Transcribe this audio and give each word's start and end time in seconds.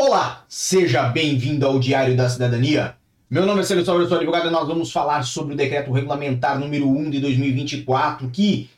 Olá, 0.00 0.44
seja 0.48 1.08
bem-vindo 1.08 1.66
ao 1.66 1.80
Diário 1.80 2.16
da 2.16 2.28
Cidadania. 2.28 2.94
Meu 3.28 3.44
nome 3.44 3.62
é 3.62 3.64
Celso 3.64 3.84
Sobra, 3.84 4.04
eu 4.04 4.08
sou 4.08 4.16
advogado 4.16 4.46
e 4.46 4.50
nós 4.50 4.68
vamos 4.68 4.92
falar 4.92 5.24
sobre 5.24 5.54
o 5.54 5.56
decreto 5.56 5.90
regulamentar 5.90 6.56
número 6.56 6.88
1 6.88 7.10
de 7.10 7.18
2024, 7.18 8.30
que 8.30 8.70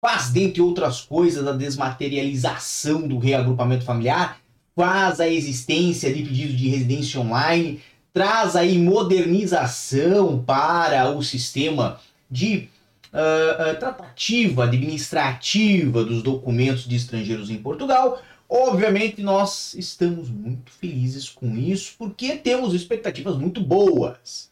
faz, 0.00 0.30
dentre 0.30 0.60
outras 0.60 1.00
coisas, 1.00 1.46
a 1.46 1.52
desmaterialização 1.52 3.06
do 3.06 3.18
reagrupamento 3.18 3.84
familiar, 3.84 4.38
faz 4.74 5.20
a 5.20 5.28
existência 5.28 6.12
de 6.12 6.24
pedidos 6.24 6.56
de 6.56 6.68
residência 6.68 7.20
online, 7.20 7.80
traz 8.12 8.56
aí 8.56 8.76
modernização 8.76 10.42
para 10.44 11.08
o 11.08 11.22
sistema 11.22 12.00
de 12.28 12.68
uh, 13.12 13.78
tratativa 13.78 14.64
administrativa 14.64 16.04
dos 16.04 16.20
documentos 16.20 16.84
de 16.88 16.96
estrangeiros 16.96 17.48
em 17.48 17.58
Portugal, 17.58 18.20
Obviamente, 18.48 19.22
nós 19.22 19.74
estamos 19.74 20.28
muito 20.28 20.70
felizes 20.70 21.28
com 21.28 21.56
isso, 21.56 21.94
porque 21.98 22.36
temos 22.36 22.74
expectativas 22.74 23.36
muito 23.36 23.60
boas. 23.60 24.50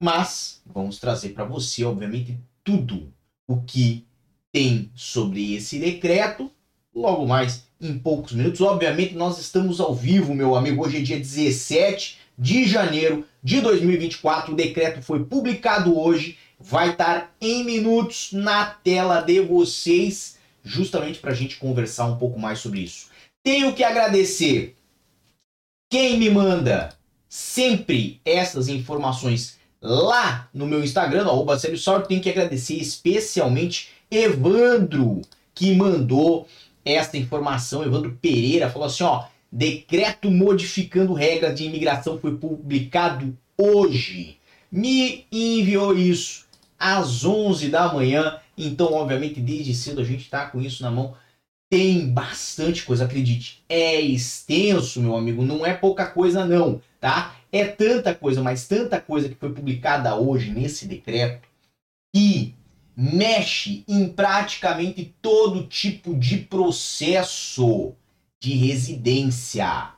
Mas 0.00 0.62
vamos 0.66 0.98
trazer 0.98 1.30
para 1.30 1.44
você, 1.44 1.84
obviamente, 1.84 2.38
tudo 2.62 3.12
o 3.46 3.60
que 3.62 4.04
tem 4.52 4.90
sobre 4.94 5.54
esse 5.54 5.78
decreto 5.78 6.50
logo 6.94 7.26
mais 7.26 7.66
em 7.80 7.98
poucos 7.98 8.32
minutos. 8.32 8.60
Obviamente, 8.60 9.14
nós 9.14 9.38
estamos 9.38 9.80
ao 9.80 9.94
vivo, 9.94 10.34
meu 10.34 10.54
amigo. 10.54 10.84
Hoje 10.84 10.98
é 10.98 11.00
dia 11.00 11.18
17 11.18 12.18
de 12.38 12.64
janeiro 12.66 13.26
de 13.42 13.60
2024. 13.60 14.52
O 14.52 14.56
decreto 14.56 15.02
foi 15.02 15.24
publicado 15.24 15.98
hoje, 15.98 16.38
vai 16.58 16.90
estar 16.90 17.34
em 17.40 17.64
minutos 17.64 18.30
na 18.32 18.66
tela 18.66 19.20
de 19.20 19.40
vocês, 19.40 20.38
justamente 20.62 21.18
para 21.18 21.32
a 21.32 21.34
gente 21.34 21.56
conversar 21.56 22.06
um 22.06 22.16
pouco 22.16 22.38
mais 22.38 22.60
sobre 22.60 22.80
isso. 22.80 23.08
Tenho 23.44 23.74
que 23.74 23.84
agradecer 23.84 24.74
quem 25.90 26.18
me 26.18 26.30
manda 26.30 26.88
sempre 27.28 28.18
essas 28.24 28.68
informações 28.68 29.58
lá 29.82 30.48
no 30.54 30.66
meu 30.66 30.82
Instagram, 30.82 31.26
arroba 31.26 31.58
Sorte. 31.58 32.08
Tenho 32.08 32.22
que 32.22 32.30
agradecer 32.30 32.76
especialmente 32.76 33.90
Evandro, 34.10 35.20
que 35.54 35.74
mandou 35.74 36.48
esta 36.82 37.18
informação. 37.18 37.82
Evandro 37.84 38.18
Pereira 38.20 38.70
falou 38.70 38.86
assim: 38.86 39.04
ó, 39.04 39.26
decreto 39.52 40.30
modificando 40.30 41.12
regras 41.12 41.54
de 41.54 41.64
imigração 41.64 42.18
foi 42.18 42.38
publicado 42.38 43.36
hoje. 43.58 44.38
Me 44.72 45.26
enviou 45.30 45.94
isso 45.94 46.46
às 46.78 47.26
11 47.26 47.68
da 47.68 47.92
manhã. 47.92 48.38
Então, 48.56 48.94
obviamente, 48.94 49.38
desde 49.38 49.74
cedo 49.74 50.00
a 50.00 50.04
gente 50.04 50.22
está 50.22 50.46
com 50.46 50.62
isso 50.62 50.82
na 50.82 50.90
mão 50.90 51.14
tem 51.74 52.08
bastante 52.08 52.84
coisa, 52.84 53.04
acredite. 53.04 53.60
É 53.68 54.00
extenso, 54.00 55.02
meu 55.02 55.16
amigo, 55.16 55.42
não 55.42 55.66
é 55.66 55.74
pouca 55.74 56.06
coisa 56.06 56.46
não, 56.46 56.80
tá? 57.00 57.34
É 57.50 57.64
tanta 57.64 58.14
coisa, 58.14 58.40
mas 58.40 58.68
tanta 58.68 59.00
coisa 59.00 59.28
que 59.28 59.34
foi 59.34 59.52
publicada 59.52 60.14
hoje 60.14 60.52
nesse 60.52 60.86
decreto 60.86 61.48
que 62.14 62.54
mexe 62.96 63.82
em 63.88 64.08
praticamente 64.08 65.12
todo 65.20 65.66
tipo 65.66 66.14
de 66.14 66.36
processo 66.36 67.92
de 68.40 68.54
residência. 68.54 69.94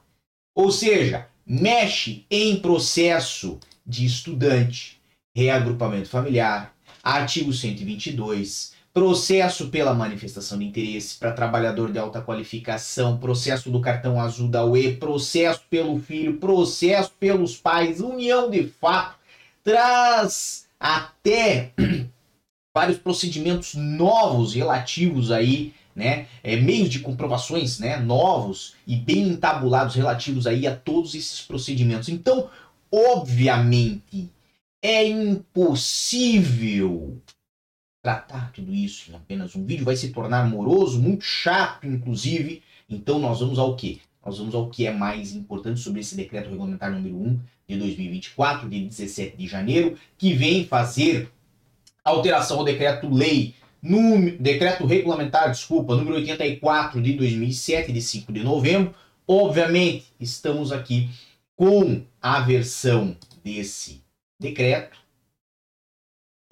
Ou 0.55 0.73
seja, 0.73 1.29
mexe 1.45 2.25
em 2.31 2.57
processo 2.59 3.61
de 3.87 4.07
estudante, 4.07 4.99
reagrupamento 5.37 6.09
familiar, 6.09 6.75
artigo 7.03 7.53
122, 7.53 8.73
processo 8.97 9.69
pela 9.69 9.93
manifestação 9.93 10.59
de 10.59 10.65
interesse 10.65 11.19
para 11.19 11.31
trabalhador 11.31 11.93
de 11.93 11.99
alta 11.99 12.23
qualificação, 12.23 13.19
processo 13.19 13.71
do 13.71 13.79
cartão 13.79 14.19
azul 14.19 14.49
da 14.49 14.65
UE, 14.65 14.97
processo 14.97 15.61
pelo 15.69 16.01
filho, 16.01 16.39
processo 16.39 17.13
pelos 17.21 17.55
pais, 17.55 18.01
união 18.01 18.51
de 18.51 18.67
fato, 18.67 19.17
traz 19.63 20.67
até 20.81 21.75
vários 22.75 22.97
procedimentos 22.97 23.75
novos 23.75 24.55
relativos 24.55 25.31
aí, 25.31 25.75
né, 25.95 26.27
é, 26.43 26.57
meios 26.57 26.89
de 26.89 27.01
comprovações, 27.01 27.79
né, 27.79 27.99
novos 27.99 28.77
e 28.87 28.97
bem 28.97 29.29
entabulados 29.29 29.95
relativos 29.95 30.47
aí 30.47 30.67
a 30.67 30.75
todos 30.75 31.15
esses 31.15 31.43
procedimentos. 31.43 32.09
Então, 32.09 32.49
obviamente, 32.91 34.31
é 34.83 35.07
impossível 35.07 36.41
tratar 38.07 38.53
tudo 38.53 38.73
isso 38.73 39.11
em 39.11 39.17
apenas 39.17 39.57
um 39.57 39.67
vídeo 39.67 39.85
vai 39.85 39.97
se 39.97 40.13
tornar 40.13 40.49
moroso, 40.49 41.03
muito 41.03 41.25
chato, 41.25 41.89
inclusive. 41.89 42.63
Então 42.89 43.19
nós 43.19 43.41
vamos 43.41 43.59
ao 43.59 43.75
que? 43.75 44.01
Nós 44.25 44.39
vamos 44.39 44.55
ao 44.55 44.71
que 44.71 44.87
é 44.87 44.93
mais 44.93 45.35
importante 45.35 45.81
sobre 45.81 46.03
esse 46.03 46.15
decreto 46.15 46.49
regulamentar 46.49 46.93
número 46.93 47.17
1 47.17 47.41
de 47.69 47.77
2024, 47.77 48.69
de 48.69 48.87
17 48.87 49.37
de 49.37 49.49
janeiro, 49.49 49.99
que 50.17 50.33
vem 50.33 50.65
fazer 50.65 51.33
alteração 52.05 52.61
ao 52.61 52.65
decreto-lei, 52.65 53.57
decreto 54.39 54.87
regulamentar, 54.87 55.51
desculpa, 55.51 55.97
número 55.97 56.15
84 56.15 57.03
de 57.03 57.13
2007, 57.15 57.91
de 57.91 58.01
5 58.01 58.33
de 58.33 58.45
novembro. 58.45 58.95
Obviamente, 59.27 60.07
estamos 60.21 60.71
aqui 60.71 61.11
com 61.57 62.05
a 62.23 62.39
versão 62.39 63.17
desse 63.43 64.01
decreto 64.39 64.97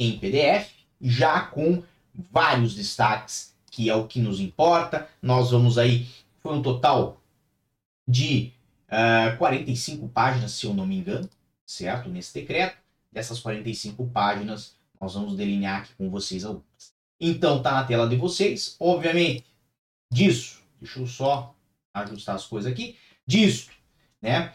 em 0.00 0.18
PDF 0.18 0.73
já 1.00 1.40
com 1.40 1.82
vários 2.14 2.74
destaques, 2.74 3.54
que 3.70 3.90
é 3.90 3.94
o 3.94 4.06
que 4.06 4.20
nos 4.20 4.40
importa. 4.40 5.08
Nós 5.20 5.50
vamos 5.50 5.78
aí, 5.78 6.06
foi 6.40 6.54
um 6.54 6.62
total 6.62 7.20
de 8.06 8.52
uh, 8.88 9.30
eh, 9.32 9.36
45 9.36 10.08
páginas, 10.08 10.52
se 10.52 10.66
eu 10.66 10.74
não 10.74 10.86
me 10.86 10.96
engano, 10.96 11.28
certo? 11.66 12.08
Nesse 12.08 12.34
decreto. 12.34 12.76
Dessas 13.10 13.38
45 13.38 14.06
páginas, 14.08 14.74
nós 15.00 15.14
vamos 15.14 15.36
delinear 15.36 15.82
aqui 15.82 15.94
com 15.94 16.10
vocês 16.10 16.44
algumas. 16.44 16.92
Então, 17.20 17.62
tá 17.62 17.72
na 17.72 17.84
tela 17.84 18.08
de 18.08 18.16
vocês, 18.16 18.76
obviamente, 18.80 19.44
disso, 20.10 20.60
deixa 20.80 20.98
eu 20.98 21.06
só 21.06 21.54
ajustar 21.94 22.34
as 22.34 22.44
coisas 22.44 22.70
aqui, 22.70 22.96
disso, 23.24 23.70
né? 24.20 24.52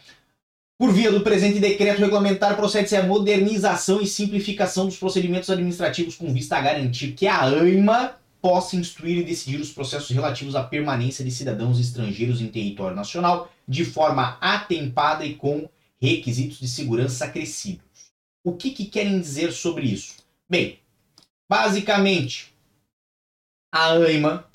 Por 0.80 0.94
via 0.94 1.12
do 1.12 1.20
presente 1.20 1.60
decreto 1.60 2.00
regulamentar, 2.00 2.56
procede-se 2.56 2.96
a 2.96 3.02
modernização 3.02 4.00
e 4.00 4.06
simplificação 4.06 4.86
dos 4.86 4.96
procedimentos 4.96 5.50
administrativos 5.50 6.16
com 6.16 6.32
vista 6.32 6.56
a 6.56 6.60
garantir 6.62 7.12
que 7.12 7.26
a 7.26 7.42
AIMA 7.42 8.14
possa 8.40 8.76
instruir 8.76 9.18
e 9.18 9.22
decidir 9.22 9.60
os 9.60 9.70
processos 9.70 10.08
relativos 10.08 10.56
à 10.56 10.64
permanência 10.64 11.22
de 11.22 11.30
cidadãos 11.30 11.78
estrangeiros 11.78 12.40
em 12.40 12.46
território 12.46 12.96
nacional 12.96 13.52
de 13.68 13.84
forma 13.84 14.38
atempada 14.40 15.22
e 15.22 15.34
com 15.34 15.68
requisitos 16.00 16.58
de 16.58 16.66
segurança 16.66 17.26
acrescidos. 17.26 17.84
O 18.42 18.54
que, 18.54 18.70
que 18.70 18.86
querem 18.86 19.20
dizer 19.20 19.52
sobre 19.52 19.84
isso? 19.84 20.16
Bem, 20.48 20.78
basicamente, 21.46 22.54
a 23.70 23.92
AIMA 23.92 24.46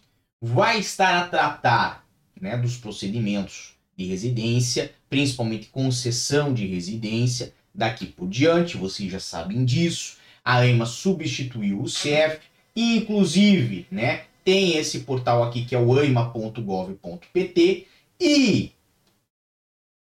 vai 0.42 0.80
estar 0.80 1.22
a 1.22 1.28
tratar 1.28 2.03
né, 2.42 2.57
dos 2.57 2.78
procedimentos 2.78 3.75
de 3.96 4.06
residência, 4.06 4.92
principalmente 5.16 5.70
concessão 5.70 6.53
de 6.53 6.68
residência. 6.68 7.53
Daqui 7.74 8.06
por 8.06 8.28
diante, 8.28 8.76
vocês 8.76 9.09
já 9.09 9.20
sabem 9.20 9.64
disso. 9.64 10.18
A 10.44 10.68
EMA 10.68 10.86
substituiu 10.86 11.81
o 11.81 11.88
CEF, 11.88 12.42
inclusive, 12.76 13.88
né, 13.90 14.25
tem 14.44 14.75
esse 14.75 15.00
portal 15.06 15.42
aqui 15.42 15.64
que 15.64 15.74
é 15.74 15.80
o 15.80 15.98
aima.gov.pt 15.98 17.88
e 18.20 18.74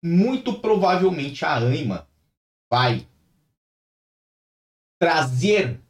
muito 0.00 0.54
provavelmente 0.60 1.44
a 1.44 1.56
AIMA 1.56 2.08
vai 2.72 3.04
trazer 5.00 5.80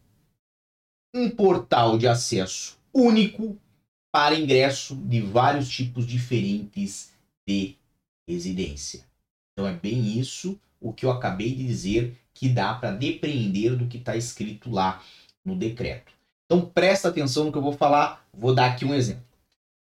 um 1.15 1.29
portal 1.29 1.99
de 1.99 2.09
acesso 2.09 2.79
único 2.93 3.59
para 4.11 4.35
ingresso 4.35 4.97
de 4.97 5.21
vários 5.21 5.69
tipos 5.69 6.07
diferentes 6.07 7.13
de 7.47 7.77
residência. 8.27 9.10
Então 9.61 9.69
é 9.69 9.75
bem 9.75 10.19
isso 10.19 10.59
o 10.81 10.91
que 10.91 11.05
eu 11.05 11.11
acabei 11.11 11.55
de 11.55 11.67
dizer 11.67 12.17
que 12.33 12.49
dá 12.49 12.73
para 12.73 12.93
depreender 12.93 13.77
do 13.77 13.87
que 13.87 13.99
está 13.99 14.17
escrito 14.17 14.71
lá 14.71 15.03
no 15.45 15.55
decreto. 15.55 16.13
Então 16.47 16.63
presta 16.63 17.09
atenção 17.09 17.45
no 17.45 17.53
que 17.53 17.59
eu 17.59 17.63
vou 17.63 17.75
falar, 17.75 18.25
vou 18.33 18.55
dar 18.55 18.71
aqui 18.71 18.87
um 18.87 18.95
exemplo. 18.95 19.23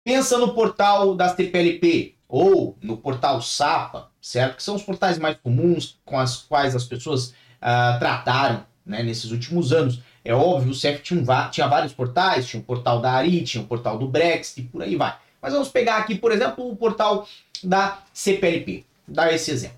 Pensa 0.04 0.38
no 0.38 0.54
portal 0.54 1.16
das 1.16 1.34
TPLP 1.34 2.16
ou 2.28 2.78
no 2.82 2.98
portal 2.98 3.42
SAPA, 3.42 4.10
certo? 4.22 4.58
Que 4.58 4.64
são 4.64 4.76
os 4.76 4.84
portais 4.84 5.18
mais 5.18 5.38
comuns 5.38 5.98
com 6.04 6.20
as 6.20 6.36
quais 6.36 6.76
as 6.76 6.84
pessoas 6.84 7.30
uh, 7.30 7.98
trataram 8.00 8.66
né, 8.86 9.02
nesses 9.02 9.32
últimos 9.32 9.72
anos. 9.72 10.02
É 10.26 10.34
óbvio, 10.34 10.72
o 10.72 10.76
CEF 10.76 11.02
tinha, 11.02 11.48
tinha 11.48 11.68
vários 11.70 11.94
portais, 11.94 12.46
tinha 12.46 12.62
o 12.62 12.66
portal 12.66 13.00
da 13.00 13.14
ARI, 13.14 13.46
tinha 13.46 13.64
o 13.64 13.68
portal 13.68 13.98
do 13.98 14.10
Brexit 14.10 14.60
e 14.60 14.64
por 14.66 14.84
aí 14.84 14.98
vai. 14.98 15.18
Mas 15.42 15.54
vamos 15.54 15.70
pegar 15.70 16.00
aqui, 16.00 16.16
por 16.16 16.34
exemplo, 16.34 16.70
o 16.70 16.76
portal 16.76 17.26
da 17.64 18.04
CPLP. 18.12 18.89
Dar 19.10 19.34
esse 19.34 19.52
exemplo. 19.52 19.78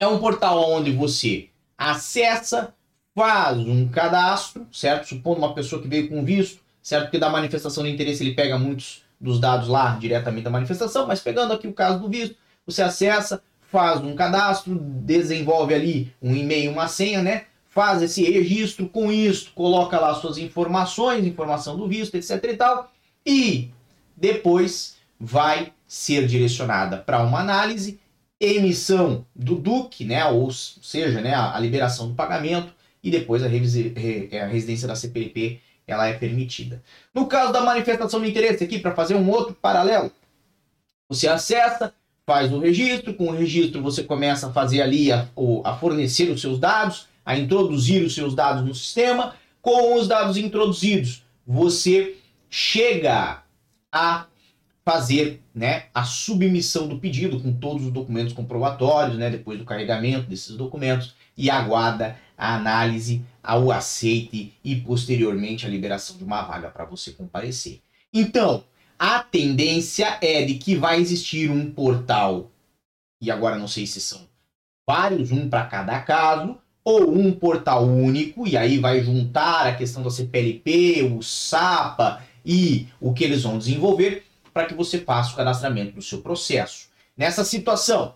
É 0.00 0.06
um 0.06 0.18
portal 0.18 0.70
onde 0.70 0.92
você 0.92 1.50
acessa, 1.76 2.74
faz 3.14 3.58
um 3.58 3.88
cadastro, 3.88 4.66
certo? 4.72 5.08
Supondo 5.08 5.38
uma 5.38 5.54
pessoa 5.54 5.80
que 5.82 5.88
veio 5.88 6.08
com 6.08 6.24
visto, 6.24 6.62
certo? 6.82 7.10
Que 7.10 7.18
da 7.18 7.28
manifestação 7.28 7.84
de 7.84 7.90
interesse 7.90 8.22
ele 8.22 8.34
pega 8.34 8.58
muitos 8.58 9.02
dos 9.20 9.38
dados 9.38 9.68
lá 9.68 9.96
diretamente 9.96 10.44
da 10.44 10.50
manifestação, 10.50 11.06
mas 11.06 11.20
pegando 11.20 11.52
aqui 11.52 11.68
o 11.68 11.74
caso 11.74 12.00
do 12.00 12.08
visto, 12.08 12.34
você 12.66 12.82
acessa, 12.82 13.42
faz 13.70 14.00
um 14.00 14.14
cadastro, 14.14 14.74
desenvolve 14.74 15.74
ali 15.74 16.14
um 16.22 16.34
e-mail, 16.34 16.72
uma 16.72 16.88
senha, 16.88 17.22
né? 17.22 17.44
Faz 17.68 18.02
esse 18.02 18.24
registro 18.24 18.88
com 18.88 19.12
isso, 19.12 19.52
coloca 19.54 20.00
lá 20.00 20.14
suas 20.14 20.38
informações, 20.38 21.26
informação 21.26 21.76
do 21.76 21.86
visto, 21.86 22.14
etc 22.16 22.42
e 22.42 22.56
tal, 22.56 22.90
e 23.24 23.70
depois 24.16 24.96
vai 25.18 25.72
ser 25.86 26.26
direcionada 26.26 26.96
para 26.96 27.22
uma 27.22 27.40
análise, 27.40 28.00
emissão 28.40 29.26
do 29.36 29.54
DUC, 29.56 30.04
né? 30.04 30.24
Ou 30.24 30.50
seja, 30.50 31.20
né, 31.20 31.34
a 31.34 31.58
liberação 31.58 32.08
do 32.08 32.14
pagamento 32.14 32.72
e 33.02 33.10
depois 33.10 33.42
a, 33.42 33.46
a 33.46 34.46
residência 34.46 34.88
da 34.88 34.96
CPLP 34.96 35.60
ela 35.86 36.06
é 36.06 36.12
permitida. 36.12 36.82
No 37.12 37.26
caso 37.26 37.52
da 37.52 37.60
manifestação 37.60 38.22
de 38.22 38.30
interesse 38.30 38.62
aqui, 38.62 38.78
para 38.78 38.94
fazer 38.94 39.16
um 39.16 39.28
outro 39.28 39.54
paralelo, 39.54 40.10
você 41.08 41.26
acessa, 41.26 41.92
faz 42.24 42.52
o 42.52 42.60
registro, 42.60 43.14
com 43.14 43.26
o 43.26 43.32
registro 43.32 43.82
você 43.82 44.04
começa 44.04 44.48
a 44.48 44.52
fazer 44.52 44.80
ali, 44.80 45.10
a, 45.10 45.28
a 45.64 45.76
fornecer 45.76 46.30
os 46.30 46.40
seus 46.40 46.58
dados, 46.58 47.08
a 47.26 47.36
introduzir 47.36 48.04
os 48.04 48.14
seus 48.14 48.34
dados 48.34 48.64
no 48.64 48.74
sistema. 48.74 49.34
Com 49.60 49.96
os 49.96 50.08
dados 50.08 50.36
introduzidos, 50.36 51.22
você 51.46 52.16
chega 52.48 53.42
a 53.92 54.26
fazer 54.90 55.40
né, 55.54 55.84
a 55.94 56.02
submissão 56.02 56.88
do 56.88 56.98
pedido 56.98 57.38
com 57.38 57.52
todos 57.52 57.86
os 57.86 57.92
documentos 57.92 58.32
comprobatórios, 58.32 59.16
né, 59.16 59.30
depois 59.30 59.56
do 59.56 59.64
carregamento 59.64 60.28
desses 60.28 60.56
documentos, 60.56 61.14
e 61.36 61.48
aguarda 61.48 62.16
a 62.36 62.56
análise, 62.56 63.22
ao 63.40 63.70
aceite 63.70 64.52
e 64.64 64.76
posteriormente 64.76 65.64
a 65.64 65.68
liberação 65.68 66.16
de 66.16 66.24
uma 66.24 66.42
vaga 66.42 66.68
para 66.68 66.84
você 66.84 67.12
comparecer. 67.12 67.80
Então, 68.12 68.64
a 68.98 69.20
tendência 69.20 70.18
é 70.20 70.44
de 70.44 70.54
que 70.54 70.74
vai 70.74 71.00
existir 71.00 71.50
um 71.50 71.70
portal, 71.70 72.50
e 73.22 73.30
agora 73.30 73.56
não 73.56 73.68
sei 73.68 73.86
se 73.86 74.00
são 74.00 74.22
vários, 74.88 75.30
um 75.30 75.48
para 75.48 75.66
cada 75.66 76.00
caso, 76.00 76.58
ou 76.82 77.16
um 77.16 77.30
portal 77.32 77.86
único, 77.86 78.46
e 78.46 78.56
aí 78.56 78.78
vai 78.78 79.00
juntar 79.02 79.68
a 79.68 79.74
questão 79.76 80.02
da 80.02 80.10
CPLP, 80.10 81.02
o 81.16 81.22
SAPA 81.22 82.22
e 82.44 82.88
o 83.00 83.12
que 83.12 83.22
eles 83.22 83.44
vão 83.44 83.56
desenvolver 83.56 84.24
para 84.52 84.66
que 84.66 84.74
você 84.74 84.98
faça 84.98 85.32
o 85.32 85.36
cadastramento 85.36 85.92
do 85.92 86.02
seu 86.02 86.20
processo. 86.20 86.88
Nessa 87.16 87.44
situação, 87.44 88.14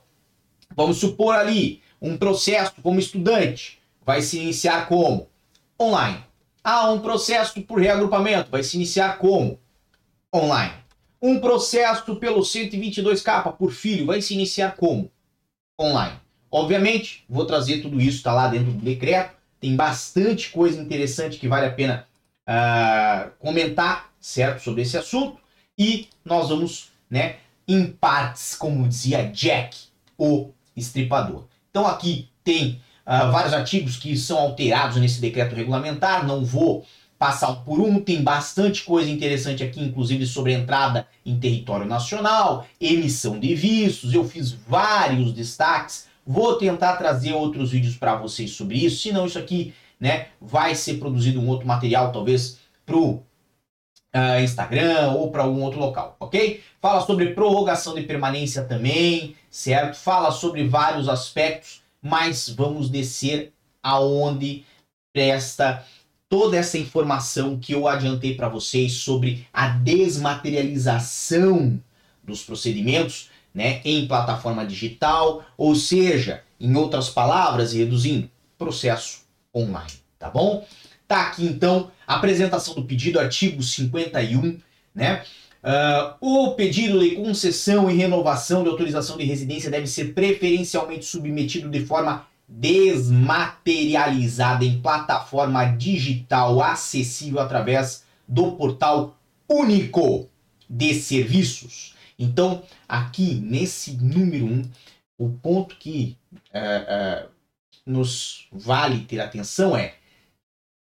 vamos 0.74 0.98
supor 0.98 1.34
ali 1.34 1.82
um 2.00 2.16
processo 2.16 2.74
como 2.82 2.98
estudante, 2.98 3.78
vai 4.04 4.20
se 4.20 4.38
iniciar 4.38 4.86
como? 4.88 5.28
Online. 5.80 6.24
Ah, 6.62 6.90
um 6.90 7.00
processo 7.00 7.60
por 7.62 7.80
reagrupamento 7.80 8.50
vai 8.50 8.62
se 8.62 8.76
iniciar 8.76 9.18
como? 9.18 9.58
Online. 10.34 10.74
Um 11.20 11.40
processo 11.40 12.16
pelo 12.16 12.40
122K 12.40 13.56
por 13.56 13.72
filho 13.72 14.06
vai 14.06 14.20
se 14.20 14.34
iniciar 14.34 14.76
como? 14.76 15.10
Online. 15.78 16.18
Obviamente, 16.50 17.24
vou 17.28 17.44
trazer 17.44 17.82
tudo 17.82 18.00
isso, 18.00 18.18
está 18.18 18.32
lá 18.32 18.48
dentro 18.48 18.72
do 18.72 18.84
decreto. 18.84 19.34
Tem 19.60 19.74
bastante 19.74 20.50
coisa 20.50 20.80
interessante 20.80 21.38
que 21.38 21.48
vale 21.48 21.66
a 21.66 21.72
pena 21.72 22.06
uh, 22.48 23.30
comentar, 23.38 24.12
certo, 24.20 24.62
sobre 24.62 24.82
esse 24.82 24.96
assunto. 24.96 25.38
E 25.78 26.08
nós 26.24 26.48
vamos, 26.48 26.90
né, 27.10 27.36
em 27.66 27.86
partes, 27.86 28.54
como 28.54 28.88
dizia 28.88 29.30
Jack, 29.30 29.76
o 30.16 30.50
estripador. 30.76 31.44
Então 31.70 31.86
aqui 31.86 32.28
tem 32.42 32.80
uh, 33.06 33.30
vários 33.32 33.52
artigos 33.52 33.96
que 33.96 34.16
são 34.16 34.38
alterados 34.38 34.96
nesse 34.98 35.20
decreto 35.20 35.54
regulamentar, 35.54 36.26
não 36.26 36.44
vou 36.44 36.86
passar 37.18 37.54
por 37.64 37.80
um, 37.80 38.00
tem 38.00 38.22
bastante 38.22 38.82
coisa 38.82 39.10
interessante 39.10 39.62
aqui, 39.62 39.80
inclusive 39.80 40.26
sobre 40.26 40.52
entrada 40.52 41.06
em 41.24 41.38
território 41.38 41.86
nacional, 41.86 42.66
emissão 42.80 43.38
de 43.38 43.54
vistos, 43.54 44.12
eu 44.12 44.24
fiz 44.28 44.52
vários 44.52 45.32
destaques, 45.32 46.06
vou 46.26 46.56
tentar 46.56 46.96
trazer 46.96 47.32
outros 47.32 47.70
vídeos 47.70 47.96
para 47.96 48.16
vocês 48.16 48.50
sobre 48.50 48.76
isso, 48.76 49.02
senão 49.02 49.26
isso 49.26 49.38
aqui 49.38 49.72
né, 49.98 50.26
vai 50.40 50.74
ser 50.74 50.94
produzido 50.94 51.40
um 51.40 51.48
outro 51.48 51.66
material, 51.66 52.12
talvez 52.12 52.58
para 52.84 52.96
o 52.96 53.22
uh, 54.14 54.42
Instagram 54.42 55.12
ou 55.12 55.30
para 55.30 55.42
algum 55.42 55.62
outro 55.62 55.80
local, 55.80 56.16
ok? 56.20 56.62
Fala 56.80 57.00
sobre 57.00 57.34
prorrogação 57.34 57.94
de 57.94 58.02
permanência 58.02 58.64
também, 58.64 59.34
certo? 59.50 59.96
Fala 59.96 60.30
sobre 60.30 60.66
vários 60.66 61.08
aspectos 61.08 61.84
mas 62.04 62.50
vamos 62.50 62.90
descer 62.90 63.50
aonde 63.82 64.62
presta 65.10 65.82
toda 66.28 66.58
essa 66.58 66.76
informação 66.76 67.58
que 67.58 67.72
eu 67.72 67.88
adiantei 67.88 68.34
para 68.34 68.50
vocês 68.50 68.92
sobre 68.92 69.48
a 69.50 69.68
desmaterialização 69.68 71.80
dos 72.22 72.44
procedimentos, 72.44 73.30
né, 73.54 73.80
em 73.84 74.06
plataforma 74.06 74.66
digital, 74.66 75.42
ou 75.56 75.74
seja, 75.74 76.42
em 76.60 76.76
outras 76.76 77.08
palavras, 77.08 77.72
reduzindo, 77.72 78.30
processo 78.58 79.22
online, 79.54 79.92
tá 80.18 80.28
bom? 80.28 80.66
Tá 81.08 81.28
aqui 81.28 81.46
então 81.46 81.90
apresentação 82.06 82.74
do 82.74 82.84
pedido, 82.84 83.18
artigo 83.18 83.62
51, 83.62 84.60
né? 84.94 85.24
Uh, 85.64 86.14
o 86.20 86.54
pedido 86.54 87.00
de 87.00 87.12
concessão 87.12 87.90
e 87.90 87.94
renovação 87.94 88.62
de 88.62 88.68
autorização 88.68 89.16
de 89.16 89.24
residência 89.24 89.70
deve 89.70 89.86
ser 89.86 90.12
preferencialmente 90.12 91.06
submetido 91.06 91.70
de 91.70 91.86
forma 91.86 92.26
desmaterializada 92.46 94.62
em 94.64 94.80
plataforma 94.80 95.64
digital 95.64 96.62
acessível 96.62 97.40
através 97.40 98.04
do 98.28 98.52
portal 98.52 99.18
único 99.48 100.28
de 100.68 100.92
serviços. 100.94 101.94
Então, 102.18 102.62
aqui 102.88 103.36
nesse 103.36 103.96
número 103.96 104.46
1, 104.46 104.52
um, 104.52 104.62
o 105.18 105.30
ponto 105.30 105.76
que 105.76 106.16
uh, 106.32 107.24
uh, 107.24 107.28
nos 107.86 108.48
vale 108.52 109.00
ter 109.00 109.20
atenção 109.20 109.76
é 109.76 109.94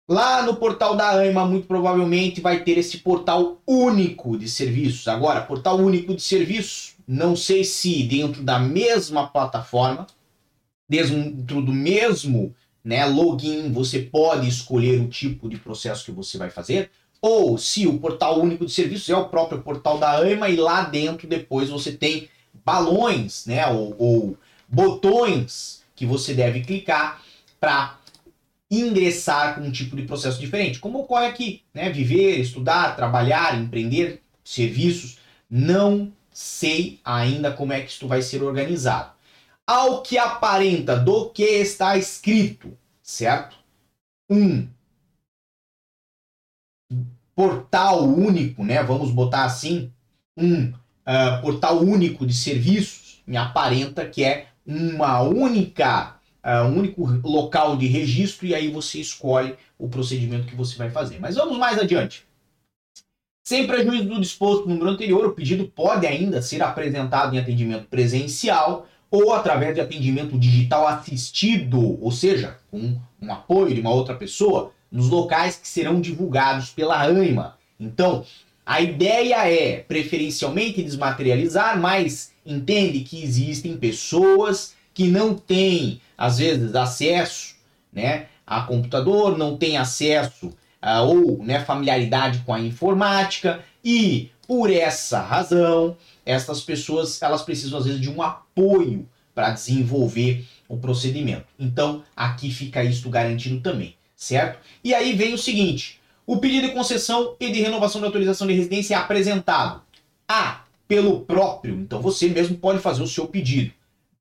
Lá 0.09 0.43
no 0.43 0.57
portal 0.57 0.97
da 0.97 1.11
AIMA, 1.19 1.45
muito 1.45 1.67
provavelmente 1.67 2.41
vai 2.41 2.65
ter 2.65 2.79
esse 2.79 2.99
portal 2.99 3.61
único 3.67 4.39
de 4.39 4.49
serviços. 4.49 5.07
Agora, 5.07 5.43
portal 5.43 5.77
único 5.77 6.15
de 6.15 6.23
serviços, 6.23 6.95
não 7.07 7.37
sei 7.37 7.63
se 7.63 8.05
dentro 8.05 8.43
da 8.43 8.59
mesma 8.59 9.27
plataforma, 9.27 10.07
dentro 10.89 11.61
do 11.61 11.73
mesmo 11.73 12.55
né, 12.83 13.05
login, 13.05 13.71
você 13.71 13.99
pode 13.99 14.49
escolher 14.49 14.99
o 14.99 15.09
tipo 15.09 15.47
de 15.47 15.59
processo 15.59 16.07
que 16.07 16.11
você 16.11 16.39
vai 16.39 16.49
fazer, 16.49 16.91
ou 17.21 17.59
se 17.59 17.87
o 17.87 17.99
portal 17.99 18.41
único 18.41 18.65
de 18.65 18.73
serviços 18.73 19.11
é 19.11 19.17
o 19.17 19.29
próprio 19.29 19.61
portal 19.61 19.99
da 19.99 20.21
AIMA 20.21 20.49
e 20.49 20.57
lá 20.57 20.85
dentro 20.85 21.29
depois 21.29 21.69
você 21.69 21.93
tem 21.93 22.31
balões, 22.65 23.45
né, 23.45 23.67
ou, 23.67 23.95
ou 23.99 24.39
botões 24.67 25.83
que 25.95 26.07
você 26.07 26.33
deve 26.33 26.63
clicar 26.63 27.21
para 27.61 27.98
ingressar 28.71 29.55
com 29.55 29.63
um 29.63 29.73
tipo 29.73 29.97
de 29.97 30.03
processo 30.03 30.39
diferente, 30.39 30.79
como 30.79 31.01
ocorre 31.01 31.27
aqui, 31.27 31.63
né? 31.73 31.91
Viver, 31.91 32.39
estudar, 32.39 32.95
trabalhar, 32.97 33.59
empreender, 33.59 34.23
serviços, 34.45 35.19
não 35.49 36.13
sei 36.31 37.01
ainda 37.05 37.53
como 37.53 37.73
é 37.73 37.81
que 37.81 37.91
isto 37.91 38.07
vai 38.07 38.23
ser 38.23 38.43
organizado. 38.43 39.13
Ao 39.67 40.03
que 40.03 40.19
aparenta 40.19 40.97
do 40.97 41.31
que 41.31 41.43
está 41.43 41.97
escrito, 41.97 42.77
certo? 43.03 43.57
Um 44.31 44.69
portal 47.35 48.05
único, 48.05 48.65
né? 48.65 48.83
Vamos 48.83 49.11
botar 49.11 49.45
assim, 49.45 49.93
um 50.37 50.69
uh, 50.69 51.41
portal 51.43 51.81
único 51.81 52.27
de 52.27 52.35
serviços, 52.35 53.23
me 53.27 53.37
aparenta 53.37 54.09
que 54.09 54.25
é 54.25 54.49
uma 54.67 55.23
única 55.23 56.18
uh, 56.49 56.65
um 56.67 56.79
único 56.79 57.05
local 57.23 57.77
de 57.77 57.87
registro 57.87 58.47
e 58.47 58.55
aí 58.55 58.69
você 58.69 58.99
escolhe 58.99 59.55
o 59.79 59.89
procedimento 59.89 60.47
que 60.47 60.57
você 60.57 60.77
vai 60.77 60.91
fazer. 60.91 61.19
Mas 61.21 61.37
vamos 61.37 61.59
mais 61.59 61.79
adiante. 61.79 62.27
Sem 63.47 63.67
prejuízo 63.67 64.05
do 64.05 64.21
disposto 64.21 64.67
no 64.67 64.75
número 64.75 64.91
anterior, 64.91 65.27
o 65.27 65.33
pedido 65.33 65.67
pode 65.67 66.07
ainda 66.07 66.43
ser 66.43 66.63
apresentado 66.63 67.35
em 67.35 67.39
atendimento 67.39 67.87
presencial 67.87 68.87
ou 69.11 69.33
através 69.33 69.75
de 69.75 69.81
atendimento 69.81 70.39
digital 70.39 70.87
assistido, 70.87 72.03
ou 72.03 72.13
seja, 72.13 72.59
com 72.71 72.99
um 73.21 73.33
apoio 73.33 73.75
de 73.75 73.81
uma 73.81 73.91
outra 73.91 74.15
pessoa, 74.15 74.73
nos 74.93 75.09
locais 75.09 75.57
que 75.57 75.67
serão 75.67 76.01
divulgados 76.01 76.71
pela 76.71 77.01
AIMA. 77.01 77.57
Então, 77.81 78.25
a 78.67 78.83
ideia 78.83 79.51
é 79.51 79.79
preferencialmente 79.79 80.83
desmaterializar, 80.83 81.81
mas 81.81 82.33
entende 82.45 83.01
que 83.01 83.23
existem 83.23 83.79
pessoas 83.79 84.75
que 84.99 85.07
não 85.07 85.33
têm 85.33 86.01
às 86.17 86.39
vezes, 86.39 86.75
acesso 86.75 87.55
né, 87.93 88.27
a 88.45 88.63
computador, 88.63 89.39
não 89.39 89.57
tem 89.57 89.77
acesso 89.77 90.49
uh, 90.83 91.05
ou 91.07 91.45
né, 91.45 91.61
familiaridade 91.61 92.41
com 92.41 92.53
a 92.53 92.59
informática 92.59 93.65
e 93.85 94.29
por 94.45 94.73
essa 94.73 95.21
razão, 95.21 95.97
essas 96.27 96.63
pessoas 96.63 97.23
elas 97.23 97.43
precisam 97.43 97.79
às 97.79 97.85
vezes 97.85 98.01
de 98.01 98.11
um 98.11 98.21
apoio 98.21 99.09
para 99.37 99.51
desenvolver 99.51 100.45
o 100.69 100.77
procedimento. 100.77 101.47
Então, 101.57 102.03
aqui 102.17 102.51
fica 102.51 102.83
isso 102.83 103.09
garantido 103.09 103.61
também, 103.61 103.95
certo? 104.17 104.59
E 104.83 104.93
aí 104.93 105.13
vem 105.13 105.33
o 105.33 105.39
seguinte: 105.39 106.01
o 106.27 106.39
pedido 106.39 106.67
de 106.67 106.75
concessão 106.75 107.37
e 107.39 107.53
de 107.53 107.61
renovação 107.61 108.01
de 108.01 108.07
autorização 108.09 108.49
de 108.49 108.55
residência 108.55 108.97
é 108.97 108.99
apresentado 108.99 109.81
A 110.27 110.63
pelo 110.89 111.21
próprio, 111.21 111.77
então 111.77 112.03
você 112.03 112.27
mesmo 112.27 112.57
pode 112.57 112.81
fazer 112.81 113.05
o 113.05 113.07
seu 113.07 113.29
pedido. 113.29 113.73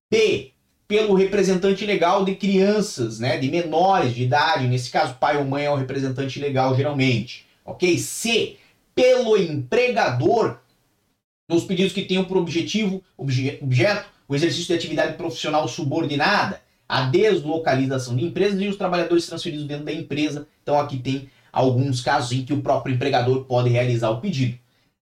B, 0.09 0.53
pelo 0.87 1.13
representante 1.13 1.85
legal 1.85 2.23
de 2.23 2.35
crianças, 2.35 3.19
né, 3.19 3.37
de 3.37 3.51
menores 3.51 4.15
de 4.15 4.23
idade, 4.23 4.67
nesse 4.67 4.89
caso 4.89 5.15
pai 5.15 5.37
ou 5.37 5.43
mãe 5.43 5.65
é 5.65 5.69
o 5.69 5.75
representante 5.75 6.39
legal 6.39 6.75
geralmente, 6.75 7.45
ok? 7.65 7.97
C, 7.97 8.55
pelo 8.95 9.35
empregador, 9.35 10.59
nos 11.49 11.65
pedidos 11.65 11.93
que 11.93 12.03
tenham 12.03 12.25
por 12.25 12.37
objetivo, 12.37 13.03
obje, 13.17 13.57
objeto, 13.61 14.07
o 14.27 14.35
exercício 14.35 14.67
de 14.67 14.73
atividade 14.73 15.17
profissional 15.17 15.67
subordinada, 15.67 16.61
a 16.87 17.01
deslocalização 17.01 18.15
de 18.15 18.23
empresas 18.23 18.59
e 18.61 18.67
os 18.67 18.77
trabalhadores 18.77 19.25
transferidos 19.25 19.65
dentro 19.65 19.85
da 19.85 19.93
empresa. 19.93 20.47
Então 20.63 20.79
aqui 20.79 20.97
tem 20.97 21.29
alguns 21.51 22.01
casos 22.01 22.31
em 22.31 22.43
que 22.43 22.53
o 22.53 22.61
próprio 22.61 22.95
empregador 22.95 23.43
pode 23.45 23.69
realizar 23.69 24.09
o 24.09 24.21
pedido. 24.21 24.57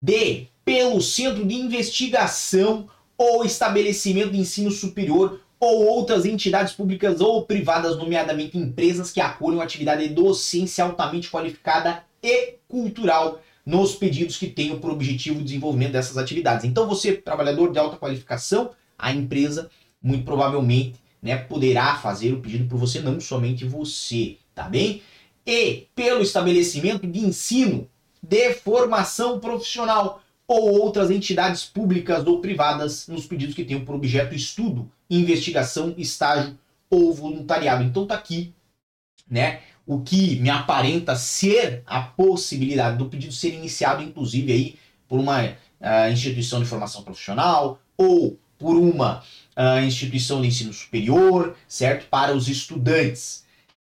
D, 0.01 0.48
pelo 0.65 1.01
centro 1.01 1.46
de 1.46 1.55
investigação 1.55 2.88
ou 3.17 3.43
estabelecimento 3.43 4.31
de 4.31 4.39
ensino 4.39 4.69
superior 4.69 5.41
ou 5.60 5.86
outras 5.86 6.26
entidades 6.26 6.74
públicas 6.74 7.20
ou 7.20 7.46
privadas, 7.46 7.98
nomeadamente 7.98 8.58
empresas 8.58 9.12
que 9.12 9.20
acolham 9.20 9.62
atividade 9.62 10.08
de 10.08 10.14
docência 10.14 10.84
altamente 10.84 11.30
qualificada 11.30 12.04
e 12.22 12.56
cultural 12.68 13.42
nos 13.66 13.96
pedidos 13.96 14.38
que 14.38 14.48
tenham 14.48 14.80
por 14.80 14.92
objetivo 14.92 15.40
o 15.40 15.44
desenvolvimento 15.44 15.92
dessas 15.94 16.18
atividades. 16.18 16.64
Então, 16.64 16.88
você, 16.88 17.14
trabalhador 17.14 17.72
de 17.72 17.80
alta 17.80 17.98
qualificação, 17.98 18.72
a 18.98 19.12
empresa 19.12 19.70
muito 20.02 20.24
provavelmente 20.24 20.96
né, 21.22 21.36
poderá 21.38 21.96
fazer 21.98 22.34
o 22.34 22.40
pedido 22.40 22.68
por 22.70 22.78
você, 22.78 23.00
não 23.00 23.20
somente 23.20 23.66
você, 23.66 24.38
tá 24.54 24.64
bem? 24.70 25.02
E 25.46 25.88
pelo 25.96 26.22
estabelecimento 26.22 27.06
de 27.08 27.20
ensino 27.20 27.90
de 28.22 28.54
formação 28.54 29.40
profissional 29.40 30.22
ou 30.48 30.82
outras 30.82 31.12
entidades 31.12 31.66
públicas 31.66 32.25
ou 32.25 32.39
privadas 32.39 33.08
nos 33.08 33.25
pedidos 33.25 33.54
que 33.54 33.66
tenham 33.66 33.84
por 33.84 33.96
objeto 33.96 34.34
estudo, 34.34 34.89
investigação, 35.10 35.94
estágio 35.98 36.58
ou 36.89 37.13
voluntariado. 37.13 37.84
Então 37.84 38.08
tá 38.08 38.16
aqui, 38.16 38.54
né? 39.30 39.60
O 39.86 40.00
que 40.00 40.38
me 40.38 40.50
aparenta 40.50 41.16
ser 41.16 41.84
a 41.86 42.01
possibilidade 42.01 42.98
do 42.98 43.10
pedido 43.10 43.34
ser 43.34 43.54
iniciado, 43.54 44.04
inclusive 44.04 44.51
aí 44.51 44.75
por 45.08 45.20
uma 45.20 45.44
uh, 45.46 46.12
instituição 46.12 46.62
de 46.62 46.66
formação 46.66 47.04
profissional 47.04 47.80
ou 47.98 48.38
por 48.58 48.75
uma 48.75 49.24
uh, 49.56 49.84
instituição 49.86 50.42
de 50.42 50.48
ensino 50.48 50.74
superior, 50.74 51.56
certo? 51.68 52.08
Para 52.10 52.34
os 52.34 52.48
estudantes. 52.48 53.46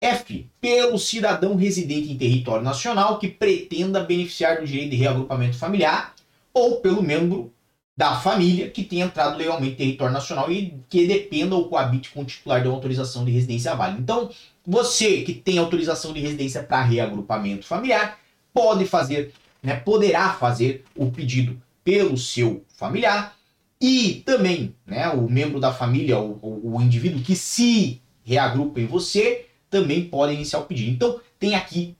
F. 0.00 0.46
Pelo 0.60 0.96
cidadão 0.96 1.56
residente 1.56 2.12
em 2.12 2.16
território 2.16 2.62
nacional 2.62 3.18
que 3.18 3.26
pretenda 3.26 4.04
beneficiar 4.04 4.60
do 4.60 4.66
direito 4.66 4.90
de 4.90 4.96
reagrupamento 4.96 5.56
familiar 5.56 6.14
ou 6.58 6.80
pelo 6.80 7.02
membro 7.02 7.52
da 7.96 8.14
família 8.14 8.70
que 8.70 8.84
tenha 8.84 9.06
entrado 9.06 9.36
legalmente 9.36 9.72
em 9.72 9.76
território 9.76 10.12
nacional 10.12 10.52
e 10.52 10.78
que 10.88 11.06
dependa 11.06 11.56
ou 11.56 11.68
coabite 11.68 12.10
com 12.10 12.20
o 12.20 12.24
titular 12.24 12.62
de 12.62 12.68
uma 12.68 12.76
autorização 12.76 13.24
de 13.24 13.32
residência 13.32 13.74
válida. 13.74 14.00
Então, 14.00 14.30
você 14.64 15.22
que 15.22 15.34
tem 15.34 15.58
autorização 15.58 16.12
de 16.12 16.20
residência 16.20 16.62
para 16.62 16.82
reagrupamento 16.82 17.66
familiar 17.66 18.18
pode 18.54 18.84
fazer, 18.86 19.32
né, 19.60 19.74
poderá 19.74 20.32
fazer 20.32 20.84
o 20.94 21.10
pedido 21.10 21.60
pelo 21.82 22.16
seu 22.16 22.64
familiar 22.68 23.36
e 23.80 24.22
também, 24.24 24.74
né, 24.86 25.08
o 25.08 25.28
membro 25.28 25.58
da 25.58 25.72
família, 25.72 26.18
o, 26.18 26.38
o, 26.40 26.76
o 26.76 26.82
indivíduo 26.82 27.22
que 27.22 27.34
se 27.34 28.00
reagrupa 28.22 28.80
em 28.80 28.86
você, 28.86 29.46
também 29.70 30.04
pode 30.04 30.34
iniciar 30.34 30.60
o 30.60 30.66
pedido. 30.66 30.90
Então, 30.90 31.20
tem 31.38 31.54
aqui 31.54 31.96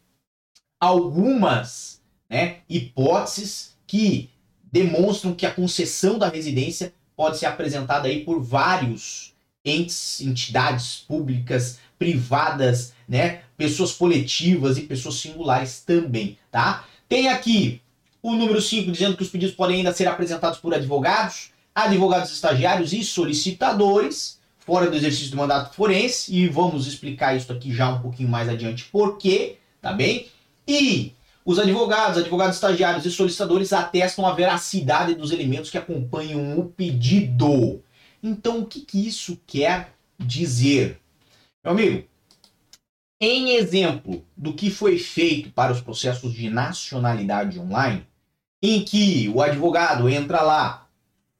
algumas 0.79 2.01
né, 2.31 2.59
hipóteses 2.69 3.77
que 3.87 4.31
demonstram 4.73 5.35
que 5.35 5.47
a 5.47 5.51
concessão 5.51 6.19
da 6.19 6.29
residência 6.29 6.93
pode 7.17 7.39
ser 7.39 7.47
apresentada 7.47 8.09
aí 8.09 8.25
por 8.25 8.41
vários 8.41 9.35
entes, 9.65 10.21
entidades 10.21 10.97
públicas, 10.97 11.79
privadas, 11.99 12.93
né, 13.09 13.41
pessoas 13.57 13.93
coletivas 13.93 14.79
e 14.79 14.83
pessoas 14.83 15.17
singulares 15.17 15.81
também, 15.81 16.39
tá? 16.51 16.87
Tem 17.09 17.29
aqui 17.29 17.81
o 18.23 18.35
número 18.35 18.61
5 18.61 18.93
dizendo 18.93 19.17
que 19.17 19.23
os 19.23 19.31
pedidos 19.31 19.55
podem 19.55 19.79
ainda 19.79 19.93
ser 19.93 20.07
apresentados 20.07 20.59
por 20.59 20.75
advogados, 20.75 21.51
advogados 21.75 22.33
estagiários 22.33 22.93
e 22.93 23.03
solicitadores, 23.03 24.39
fora 24.59 24.91
do 24.91 24.97
exercício 24.97 25.31
do 25.31 25.37
mandato 25.37 25.75
forense, 25.75 26.35
e 26.35 26.47
vamos 26.47 26.87
explicar 26.87 27.37
isso 27.37 27.51
aqui 27.53 27.73
já 27.73 27.89
um 27.91 28.01
pouquinho 28.01 28.29
mais 28.29 28.49
adiante 28.49 28.85
por 28.85 29.17
quê, 29.17 29.57
tá 29.81 29.93
bem? 29.93 30.29
E 30.67 31.15
os 31.49 31.59
advogados, 31.59 32.19
advogados 32.19 32.57
estagiários 32.57 33.07
e 33.07 33.11
solicitadores 33.11 33.73
atestam 33.73 34.27
a 34.27 34.35
veracidade 34.35 35.15
dos 35.15 35.33
elementos 35.33 35.71
que 35.71 35.79
acompanham 35.79 36.59
o 36.59 36.67
pedido. 36.67 37.83
Então, 38.23 38.59
o 38.61 38.67
que, 38.67 38.83
que 38.83 39.09
isso 39.09 39.41
quer 39.47 39.95
dizer? 40.19 41.01
Meu 41.65 41.73
amigo, 41.73 42.07
em 43.19 43.55
exemplo 43.55 44.23
do 44.37 44.53
que 44.53 44.69
foi 44.69 44.99
feito 44.99 45.51
para 45.51 45.73
os 45.73 45.81
processos 45.81 46.35
de 46.35 46.51
nacionalidade 46.51 47.59
online, 47.59 48.07
em 48.63 48.85
que 48.85 49.33
o 49.35 49.41
advogado 49.41 50.07
entra 50.07 50.43
lá, 50.43 50.87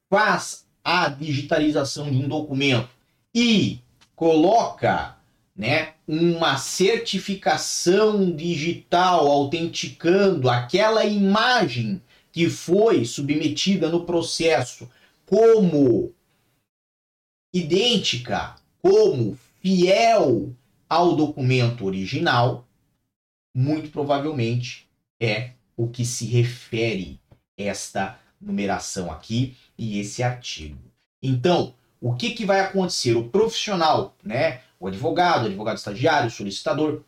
faz 0.09 0.65
a 0.83 1.11
digitalização 1.11 2.11
de 2.11 2.17
um 2.17 2.27
documento 2.27 2.89
e 3.35 3.79
coloca 4.17 5.18
né, 5.59 5.95
uma 6.07 6.57
certificação 6.57 8.31
digital 8.31 9.27
autenticando 9.27 10.49
aquela 10.49 11.05
imagem 11.05 12.01
que 12.31 12.49
foi 12.49 13.05
submetida 13.05 13.89
no 13.89 14.07
processo 14.07 14.89
como 15.27 16.15
idêntica, 17.53 18.55
como 18.81 19.37
fiel 19.61 20.55
ao 20.89 21.17
documento 21.17 21.85
original, 21.85 22.65
muito 23.53 23.91
provavelmente 23.91 24.89
é 25.21 25.55
o 25.77 25.89
que 25.89 26.05
se 26.05 26.25
refere 26.27 27.19
esta 27.57 28.21
numeração 28.41 29.11
aqui 29.11 29.57
e 29.77 29.99
esse 29.99 30.23
artigo. 30.23 30.79
Então, 31.21 31.75
o 32.01 32.15
que, 32.15 32.31
que 32.31 32.45
vai 32.45 32.61
acontecer? 32.61 33.15
O 33.17 33.29
profissional, 33.29 34.17
né, 34.23 34.61
o 34.79 34.87
advogado, 34.87 35.45
o 35.45 35.47
advogado 35.47 35.77
estagiário, 35.77 36.29
o 36.29 36.33
solicitador, 36.33 37.03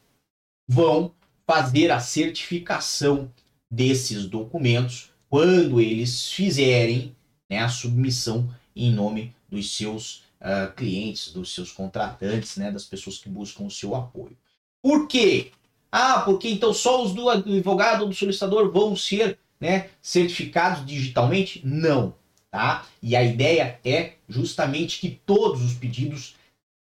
vão 0.69 1.13
fazer 1.47 1.91
a 1.91 2.01
certificação 2.01 3.31
desses 3.71 4.27
documentos 4.27 5.11
quando 5.29 5.81
eles 5.81 6.31
fizerem 6.31 7.15
né, 7.49 7.59
a 7.59 7.69
submissão 7.69 8.49
em 8.75 8.93
nome 8.93 9.35
dos 9.49 9.77
seus 9.77 10.25
uh, 10.41 10.73
clientes, 10.77 11.33
dos 11.33 11.55
seus 11.55 11.71
contratantes, 11.71 12.57
né, 12.57 12.71
das 12.71 12.85
pessoas 12.85 13.19
que 13.19 13.29
buscam 13.29 13.65
o 13.65 13.71
seu 13.71 13.95
apoio. 13.95 14.37
Por 14.83 15.07
quê? 15.07 15.53
Ah, 15.91 16.21
porque 16.21 16.49
então 16.49 16.73
só 16.73 17.03
os 17.05 17.13
do 17.13 17.29
advogado 17.29 18.03
ou 18.03 18.09
do 18.09 18.15
solicitador 18.15 18.71
vão 18.71 18.95
ser 18.97 19.39
né, 19.61 19.91
certificados 20.01 20.87
digitalmente? 20.87 21.61
Não, 21.65 22.15
tá? 22.51 22.85
E 23.03 23.15
a 23.15 23.23
ideia 23.23 23.79
é 23.85 24.15
justamente 24.29 24.99
que 24.99 25.21
todos 25.25 25.63
os 25.63 25.75
pedidos 25.75 26.35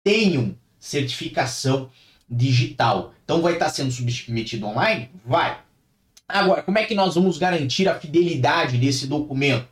tenham 0.06 0.56
certificação 0.80 1.90
digital. 2.30 3.14
Então 3.24 3.42
vai 3.42 3.54
estar 3.54 3.70
sendo 3.70 3.92
submetido 3.92 4.66
online? 4.66 5.10
Vai. 5.26 5.60
Agora, 6.28 6.62
como 6.62 6.78
é 6.78 6.86
que 6.86 6.96
nós 6.96 7.16
vamos 7.16 7.38
garantir 7.38 7.88
a 7.88 8.00
fidelidade 8.00 8.78
desse 8.78 9.08
documento? 9.08 9.68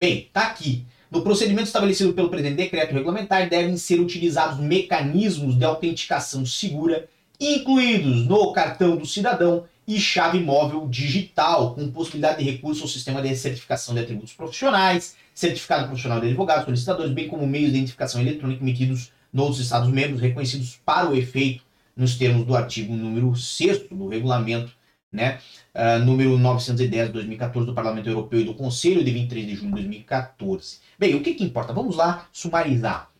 Bem, 0.00 0.28
tá 0.32 0.42
aqui. 0.42 0.84
No 1.10 1.22
procedimento 1.22 1.68
estabelecido 1.68 2.12
pelo 2.12 2.28
presente 2.28 2.56
decreto 2.56 2.92
regulamentar, 2.92 3.48
devem 3.48 3.76
ser 3.76 4.00
utilizados 4.00 4.58
mecanismos 4.58 5.56
de 5.56 5.64
autenticação 5.64 6.44
segura, 6.44 7.08
incluídos 7.40 8.26
no 8.26 8.52
cartão 8.52 8.96
do 8.96 9.06
cidadão 9.06 9.64
e 9.86 10.00
chave 10.00 10.40
móvel 10.40 10.88
digital, 10.88 11.74
com 11.74 11.90
possibilidade 11.90 12.42
de 12.42 12.50
recurso 12.50 12.82
ao 12.82 12.88
sistema 12.88 13.22
de 13.22 13.34
certificação 13.36 13.94
de 13.94 14.00
atributos 14.00 14.32
profissionais, 14.32 15.16
certificado 15.34 15.86
profissional 15.86 16.20
de 16.20 16.26
advogados, 16.26 16.64
solicitadores, 16.64 17.12
bem 17.12 17.28
como 17.28 17.46
meios 17.46 17.70
de 17.70 17.78
identificação 17.78 18.20
eletrônica 18.20 18.62
emitidos 18.62 19.12
nos 19.32 19.60
Estados-membros, 19.60 20.20
reconhecidos 20.20 20.80
para 20.84 21.08
o 21.08 21.14
efeito 21.14 21.62
nos 21.94 22.16
termos 22.16 22.44
do 22.44 22.56
artigo 22.56 22.94
número 22.94 23.34
6 23.36 23.88
do 23.90 24.08
regulamento, 24.08 24.72
né, 25.12 25.38
uh, 25.74 26.04
número 26.04 26.36
910 26.36 27.06
de 27.06 27.12
2014 27.12 27.66
do 27.66 27.74
Parlamento 27.74 28.08
Europeu 28.08 28.40
e 28.40 28.44
do 28.44 28.54
Conselho 28.54 29.04
de 29.04 29.10
23 29.10 29.46
de 29.46 29.54
junho 29.54 29.68
de 29.68 29.82
2014. 29.82 30.78
Bem, 30.98 31.14
o 31.14 31.22
que, 31.22 31.34
que 31.34 31.44
importa? 31.44 31.72
Vamos 31.72 31.96
lá 31.96 32.28
sumarizar. 32.32 33.10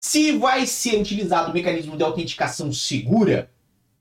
Se 0.00 0.36
vai 0.36 0.66
ser 0.66 0.98
utilizado 0.98 1.50
o 1.50 1.54
mecanismo 1.54 1.96
de 1.96 2.02
autenticação 2.02 2.72
segura, 2.72 3.50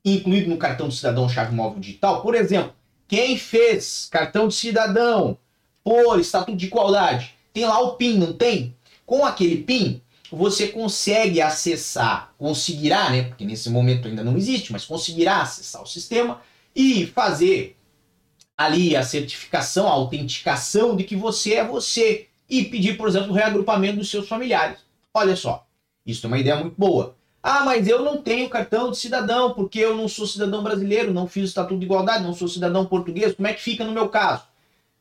incluído 0.03 0.50
no 0.50 0.58
cartão 0.58 0.88
de 0.89 0.96
cidadão 0.96 1.29
chave 1.29 1.55
móvel 1.55 1.79
digital, 1.79 2.22
por 2.22 2.36
exemplo, 2.36 2.74
quem 3.08 3.38
fez 3.38 4.08
cartão 4.10 4.48
de 4.48 4.55
cidadão 4.55 5.38
por 5.84 6.20
estatuto 6.20 6.58
de 6.58 6.67
igualdade, 6.67 7.36
tem 7.53 7.65
lá 7.65 7.79
o 7.79 7.96
PIN, 7.96 8.17
não 8.17 8.34
tem? 8.34 8.75
Com 9.05 9.25
aquele 9.25 9.58
PIN, 9.58 10.01
você 10.31 10.67
consegue 10.67 11.41
acessar, 11.41 12.34
conseguirá, 12.38 13.10
né? 13.10 13.24
Porque 13.24 13.43
nesse 13.43 13.70
momento 13.70 14.08
ainda 14.08 14.24
não 14.24 14.38
existe, 14.38 14.72
mas 14.72 14.86
conseguirá 14.86 15.41
acessar 15.41 15.81
o 15.81 15.88
sistema 15.88 16.41
e 16.75 17.05
fazer 17.08 17.75
ali 18.58 18.96
a 18.96 19.03
certificação, 19.03 19.88
a 19.88 19.91
autenticação 19.91 20.96
de 20.96 21.03
que 21.03 21.15
você 21.15 21.55
é 21.55 21.67
você 21.67 22.27
e 22.50 22.63
pedir, 22.65 22.96
por 22.96 23.10
exemplo, 23.10 23.31
o 23.31 23.34
reagrupamento 23.34 23.98
dos 23.98 24.10
seus 24.10 24.27
familiares. 24.27 24.79
Olha 25.13 25.36
só, 25.36 25.67
isso 26.05 26.25
é 26.25 26.27
uma 26.27 26.39
ideia 26.39 26.55
muito 26.58 26.75
boa. 26.77 27.15
Ah, 27.43 27.65
mas 27.65 27.88
eu 27.88 28.03
não 28.03 28.21
tenho 28.21 28.50
cartão 28.50 28.91
de 28.91 28.98
cidadão 28.98 29.53
porque 29.53 29.79
eu 29.79 29.95
não 29.98 30.07
sou 30.07 30.27
cidadão 30.27 30.62
brasileiro, 30.62 31.12
não 31.12 31.27
fiz 31.27 31.43
o 31.43 31.48
estatuto 31.48 31.79
de 31.79 31.86
igualdade, 31.86 32.24
não 32.24 32.36
sou 32.36 32.48
cidadão 32.48 32.86
português. 32.86 33.33
Como 33.33 33.48
é 33.48 33.53
que 33.53 33.62
fica 33.62 33.83
no 33.83 33.93
meu 33.93 34.10
caso? 34.10 34.43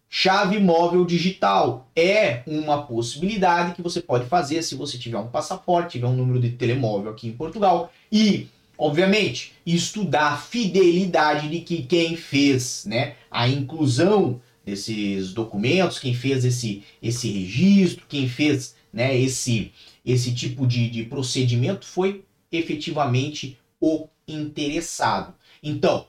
Chave 0.08 0.58
móvel 0.58 1.04
digital 1.04 1.88
é 1.94 2.42
uma 2.46 2.82
possibilidade 2.82 3.74
que 3.74 3.82
você 3.82 4.00
pode 4.00 4.24
fazer 4.24 4.62
se 4.62 4.74
você 4.74 4.98
tiver 4.98 5.18
um 5.18 5.28
passaporte, 5.28 5.92
tiver 5.92 6.06
um 6.06 6.16
número 6.16 6.40
de 6.40 6.50
telemóvel 6.50 7.12
aqui 7.12 7.28
em 7.28 7.32
Portugal 7.32 7.92
e, 8.10 8.48
obviamente, 8.76 9.52
estudar 9.64 10.32
a 10.32 10.36
fidelidade 10.36 11.48
de 11.48 11.60
que 11.60 11.82
quem 11.82 12.16
fez, 12.16 12.86
né, 12.86 13.14
a 13.30 13.48
inclusão 13.48 14.40
desses 14.64 15.32
documentos, 15.32 15.98
quem 15.98 16.14
fez 16.14 16.44
esse, 16.44 16.82
esse 17.02 17.30
registro, 17.30 18.04
quem 18.08 18.28
fez 18.28 18.74
né, 18.92 19.16
esse, 19.16 19.72
esse 20.04 20.34
tipo 20.34 20.66
de, 20.66 20.88
de 20.90 21.04
procedimento 21.04 21.86
foi 21.86 22.24
efetivamente 22.50 23.58
o 23.80 24.08
interessado. 24.26 25.34
Então, 25.62 26.06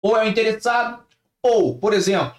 ou 0.00 0.16
é 0.16 0.24
o 0.24 0.28
interessado, 0.28 1.02
ou, 1.42 1.76
por 1.76 1.92
exemplo, 1.92 2.36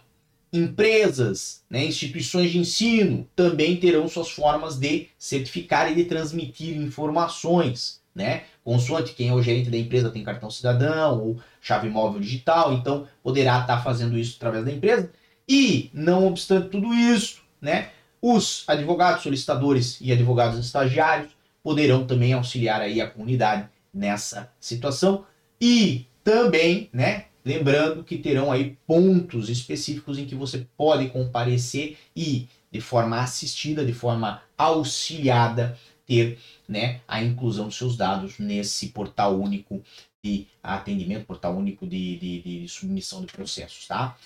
empresas, 0.52 1.64
né, 1.70 1.86
instituições 1.86 2.52
de 2.52 2.58
ensino 2.58 3.30
também 3.36 3.78
terão 3.78 4.08
suas 4.08 4.30
formas 4.30 4.78
de 4.78 5.08
certificar 5.18 5.92
e 5.92 5.96
de 5.96 6.06
transmitir 6.06 6.76
informações, 6.76 8.02
né? 8.16 8.44
Consoante 8.64 9.14
quem 9.14 9.30
é 9.30 9.34
o 9.34 9.42
gerente 9.42 9.70
da 9.70 9.78
empresa 9.78 10.10
tem 10.10 10.24
cartão 10.24 10.50
cidadão 10.50 11.22
ou 11.24 11.40
chave 11.62 11.90
móvel 11.90 12.20
digital, 12.20 12.74
então 12.74 13.08
poderá 13.22 13.60
estar 13.60 13.84
fazendo 13.84 14.18
isso 14.18 14.36
através 14.38 14.66
da 14.66 14.72
empresa. 14.72 15.12
E, 15.48 15.90
não 15.94 16.28
obstante 16.28 16.70
tudo 16.70 16.94
isso, 16.94 17.42
né, 17.62 17.90
os 18.22 18.64
advogados 18.68 19.24
solicitadores 19.24 19.98
e 20.02 20.12
advogados 20.12 20.60
estagiários 20.60 21.32
poderão 21.70 22.04
também 22.04 22.34
auxiliar 22.34 22.82
aí 22.82 23.00
a 23.00 23.08
comunidade 23.08 23.70
nessa 23.94 24.52
situação 24.60 25.24
e 25.62 26.08
também, 26.24 26.90
né, 26.92 27.26
lembrando 27.46 28.04
que 28.04 28.18
terão 28.18 28.52
aí 28.52 28.76
pontos 28.88 29.50
específicos 29.50 30.18
em 30.18 30.26
que 30.26 30.34
você 30.34 30.66
pode 30.76 31.10
comparecer 31.10 31.96
e 32.16 32.48
de 32.72 32.82
forma 32.82 33.22
assistida, 33.22 33.86
de 33.86 33.94
forma 33.94 34.42
auxiliada 34.58 35.78
ter, 36.08 36.40
né, 36.68 37.02
a 37.08 37.22
inclusão 37.22 37.68
dos 37.68 37.78
seus 37.78 37.96
dados 37.96 38.40
nesse 38.40 38.88
portal 38.88 39.40
único 39.40 39.84
de 40.24 40.48
atendimento, 40.64 41.28
portal 41.28 41.56
único 41.56 41.86
de, 41.86 42.18
de, 42.18 42.42
de 42.42 42.68
submissão 42.68 43.22
de 43.22 43.32
processos, 43.32 43.86
tá? 43.86 44.18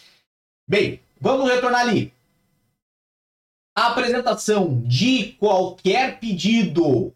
Bem, 0.65 1.01
vamos 1.19 1.49
retornar 1.49 1.81
ali. 1.81 2.13
A 3.75 3.87
apresentação 3.87 4.81
de 4.85 5.33
qualquer 5.33 6.21
pedido, 6.21 7.13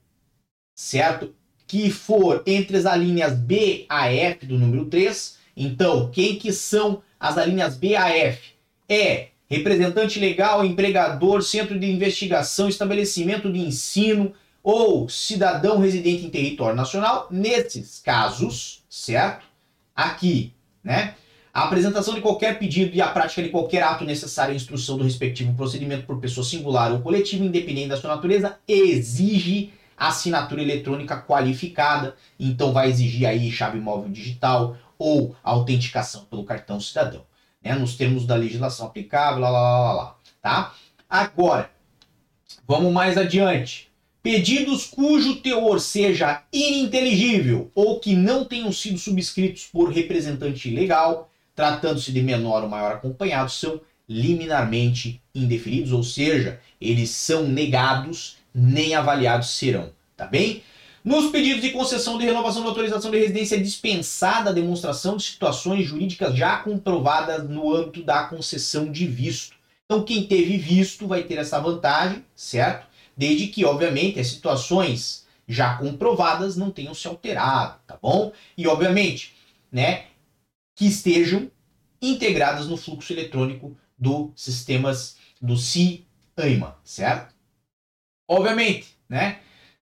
certo? 0.78 1.34
Que 1.66 1.90
for 1.90 2.44
entre 2.46 2.78
as 2.78 2.86
alíneas 2.86 3.34
B 3.34 3.86
a 3.90 4.14
F 4.14 4.46
do 4.46 4.58
número 4.58 4.86
3. 4.86 5.38
Então, 5.58 6.12
quem 6.12 6.36
que 6.38 6.54
são 6.54 7.02
as 7.20 7.38
alíneas 7.38 7.76
B 7.76 7.96
a 7.96 8.10
F? 8.10 8.52
É 8.88 9.30
representante 9.50 10.20
legal, 10.20 10.64
empregador, 10.64 11.42
centro 11.42 11.78
de 11.78 11.92
investigação, 11.92 12.70
estabelecimento 12.70 13.52
de 13.52 13.60
ensino 13.60 14.34
ou 14.62 15.10
cidadão 15.10 15.80
residente 15.80 16.26
em 16.26 16.30
território 16.30 16.76
nacional. 16.76 17.28
Nesses 17.32 18.00
casos, 18.00 18.84
certo? 18.90 19.46
Aqui, 19.96 20.54
né? 20.84 21.16
A 21.52 21.64
apresentação 21.64 22.14
de 22.14 22.22
qualquer 22.22 22.60
pedido 22.60 22.96
e 22.96 23.02
a 23.02 23.08
prática 23.08 23.42
de 23.42 23.50
qualquer 23.50 23.82
ato 23.82 24.06
necessário 24.06 24.54
à 24.54 24.56
instrução 24.56 24.96
do 24.96 25.04
respectivo 25.04 25.56
procedimento 25.56 26.06
por 26.06 26.20
pessoa 26.20 26.46
singular 26.46 26.92
ou 26.92 27.00
coletiva, 27.00 27.44
independente 27.44 27.88
da 27.88 27.98
sua 27.98 28.16
natureza, 28.16 28.60
exige 28.68 29.74
assinatura 29.98 30.62
eletrônica 30.62 31.18
qualificada. 31.18 32.16
Então 32.40 32.72
vai 32.72 32.90
exigir 32.90 33.28
aí 33.28 33.52
chave 33.52 33.80
móvel 33.80 34.10
digital 34.10 34.78
ou 34.98 35.36
autenticação 35.44 36.26
pelo 36.26 36.46
cartão 36.46 36.80
cidadão, 36.80 37.26
né? 37.62 37.76
Nos 37.76 37.96
termos 37.96 38.26
da 38.26 38.36
legislação 38.36 38.86
aplicável, 38.86 39.42
lá, 39.42 39.50
lá, 39.50 39.80
lá, 39.80 39.94
lá, 39.94 40.16
tá? 40.42 40.74
Agora, 41.10 41.72
vamos 42.68 42.94
mais 42.94 43.18
adiante. 43.18 43.92
Pedidos 44.22 44.86
cujo 44.86 45.38
teor 45.38 45.80
seja 45.80 46.44
ininteligível 46.52 47.72
ou 47.74 48.00
que 48.00 48.16
não 48.16 48.46
tenham 48.46 48.72
sido 48.72 48.98
subscritos 48.98 49.66
por 49.66 49.90
representante 49.90 50.70
legal 50.70 51.30
tratando-se 51.58 52.12
de 52.12 52.22
menor 52.22 52.62
ou 52.62 52.70
maior 52.70 52.92
acompanhado, 52.92 53.50
são 53.50 53.82
liminarmente 54.08 55.20
indeferidos, 55.34 55.92
ou 55.92 56.04
seja, 56.04 56.62
eles 56.80 57.10
são 57.10 57.48
negados, 57.48 58.37
nem 58.54 58.96
avaliados 58.96 59.50
serão, 59.50 59.92
tá 60.16 60.26
bem? 60.26 60.64
Nos 61.04 61.32
pedidos 61.32 61.62
de 61.62 61.70
concessão 61.70 62.18
de 62.18 62.26
renovação 62.26 62.62
de 62.64 62.68
autorização 62.68 63.10
de 63.10 63.18
residência 63.18 63.56
é 63.56 63.60
dispensada 63.60 64.50
a 64.50 64.54
demonstração 64.54 65.16
de 65.16 65.24
situações 65.24 65.86
jurídicas 65.86 66.36
já 66.36 66.58
comprovadas 66.58 67.48
no 67.48 67.74
âmbito 67.74 68.04
da 68.04 68.26
concessão 68.26 68.92
de 68.92 69.08
visto. 69.08 69.56
Então, 69.86 70.04
quem 70.04 70.28
teve 70.28 70.58
visto 70.58 71.08
vai 71.08 71.24
ter 71.24 71.38
essa 71.38 71.62
vantagem, 71.62 72.26
certo? 72.36 72.88
Desde 73.16 73.48
que, 73.48 73.64
obviamente, 73.64 74.20
as 74.20 74.28
situações 74.28 75.26
já 75.48 75.78
comprovadas 75.78 76.58
não 76.58 76.70
tenham 76.70 76.94
se 76.94 77.08
alterado, 77.08 77.80
tá 77.88 77.98
bom? 78.02 78.34
E, 78.58 78.68
obviamente, 78.68 79.34
né, 79.72 80.08
que 80.76 80.88
estejam 80.88 81.50
integradas 82.02 82.68
no 82.68 82.76
fluxo 82.76 83.14
eletrônico 83.14 83.78
do 83.98 84.34
sistemas 84.36 85.16
do 85.42 85.56
CIAIMA, 85.56 86.78
certo? 86.84 87.34
Obviamente, 88.28 88.88
né? 89.08 89.40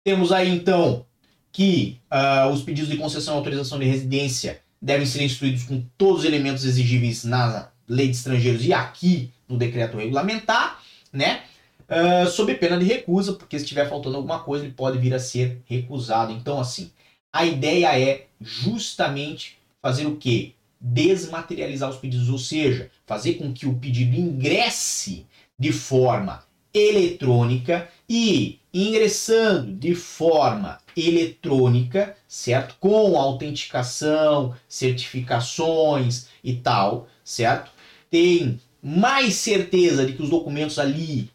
Temos 0.03 0.31
aí 0.31 0.49
então 0.49 1.05
que 1.51 1.99
uh, 2.11 2.49
os 2.51 2.61
pedidos 2.61 2.89
de 2.89 2.97
concessão 2.97 3.33
e 3.33 3.37
autorização 3.37 3.79
de 3.79 3.85
residência 3.85 4.61
devem 4.81 5.05
ser 5.05 5.23
instruídos 5.23 5.63
com 5.63 5.83
todos 5.97 6.21
os 6.21 6.25
elementos 6.25 6.63
exigíveis 6.63 7.23
na 7.23 7.69
lei 7.87 8.07
de 8.07 8.15
estrangeiros 8.15 8.65
e 8.65 8.71
aqui 8.71 9.31
no 9.47 9.57
decreto 9.57 9.97
regulamentar, 9.97 10.79
né? 11.11 11.41
Uh, 11.89 12.29
sob 12.29 12.53
pena 12.55 12.77
de 12.77 12.85
recusa, 12.85 13.33
porque 13.33 13.57
se 13.57 13.65
estiver 13.65 13.89
faltando 13.89 14.15
alguma 14.15 14.39
coisa, 14.39 14.63
ele 14.63 14.73
pode 14.73 14.99
vir 14.99 15.13
a 15.13 15.19
ser 15.19 15.61
recusado. 15.65 16.31
Então, 16.31 16.59
assim, 16.59 16.91
a 17.33 17.45
ideia 17.45 17.99
é 17.99 18.27
justamente 18.39 19.57
fazer 19.81 20.05
o 20.05 20.15
quê? 20.15 20.53
desmaterializar 20.79 21.89
os 21.89 21.97
pedidos, 21.97 22.29
ou 22.29 22.37
seja, 22.37 22.89
fazer 23.05 23.33
com 23.33 23.51
que 23.51 23.67
o 23.67 23.75
pedido 23.75 24.15
ingresse 24.15 25.25
de 25.57 25.73
forma 25.73 26.43
eletrônica 26.73 27.89
e 28.07 28.59
ingressando 28.73 29.73
de 29.73 29.95
forma 29.95 30.79
eletrônica, 30.95 32.15
certo? 32.27 32.75
Com 32.79 33.17
autenticação, 33.17 34.55
certificações 34.67 36.27
e 36.43 36.55
tal, 36.55 37.07
certo? 37.23 37.71
Tem 38.09 38.59
mais 38.81 39.35
certeza 39.35 40.05
de 40.05 40.13
que 40.13 40.21
os 40.21 40.29
documentos 40.29 40.79
ali 40.79 41.29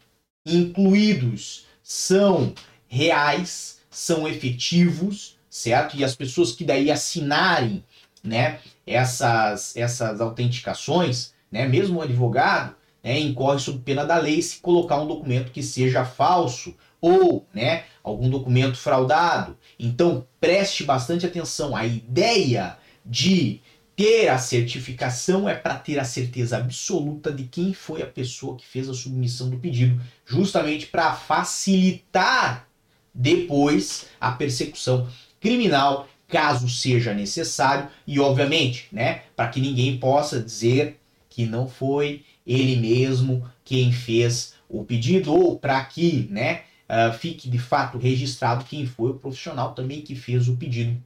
incluídos 0.45 1.65
são 1.83 2.53
reais, 2.87 3.79
são 3.89 4.27
efetivos, 4.27 5.37
certo? 5.49 5.97
E 5.97 6.03
as 6.03 6.15
pessoas 6.15 6.51
que 6.51 6.63
daí 6.63 6.89
assinarem 6.89 7.83
né, 8.23 8.59
essas, 8.85 9.75
essas 9.75 10.19
autenticações, 10.21 11.33
né, 11.51 11.67
mesmo 11.67 11.99
o 11.99 12.01
advogado 12.01 12.75
né, 13.05 13.19
incorre 13.19 13.59
sob 13.59 13.77
pena 13.85 14.03
da 14.03 14.17
lei 14.17 14.41
se 14.41 14.57
colocar 14.57 14.99
um 14.99 15.05
documento 15.05 15.51
que 15.51 15.61
seja 15.61 16.03
falso 16.03 16.75
ou 16.99 17.45
né, 17.53 17.83
algum 18.03 18.27
documento 18.31 18.75
fraudado. 18.75 19.55
Então 19.77 20.25
preste 20.41 20.83
bastante 20.83 21.23
atenção. 21.23 21.75
A 21.75 21.85
ideia 21.85 22.79
de 23.05 23.61
ter 23.95 24.27
a 24.27 24.39
certificação 24.39 25.47
é 25.47 25.53
para 25.53 25.75
ter 25.75 25.99
a 25.99 26.03
certeza 26.03 26.57
absoluta 26.57 27.31
de 27.31 27.43
quem 27.43 27.73
foi 27.75 28.01
a 28.01 28.07
pessoa 28.07 28.57
que 28.57 28.65
fez 28.65 28.89
a 28.89 28.93
submissão 28.95 29.51
do 29.51 29.57
pedido, 29.57 30.01
justamente 30.25 30.87
para 30.87 31.13
facilitar 31.13 32.67
depois 33.13 34.07
a 34.19 34.31
persecução 34.31 35.07
criminal 35.39 36.07
caso 36.27 36.67
seja 36.67 37.13
necessário 37.13 37.87
e 38.07 38.19
obviamente, 38.19 38.87
né, 38.91 39.21
para 39.35 39.47
que 39.47 39.61
ninguém 39.61 39.99
possa 39.99 40.41
dizer 40.41 40.99
que 41.29 41.45
não 41.45 41.69
foi 41.69 42.23
ele 42.45 42.75
mesmo 42.75 43.49
quem 43.63 43.91
fez 43.91 44.53
o 44.69 44.83
pedido 44.83 45.33
ou 45.33 45.57
para 45.57 45.83
que, 45.85 46.27
né, 46.29 46.63
uh, 46.89 47.13
fique 47.17 47.49
de 47.49 47.59
fato 47.59 47.97
registrado 47.97 48.65
quem 48.65 48.85
foi 48.85 49.11
o 49.11 49.19
profissional 49.19 49.73
também 49.73 50.01
que 50.01 50.15
fez 50.15 50.47
o 50.47 50.57
pedido. 50.57 51.01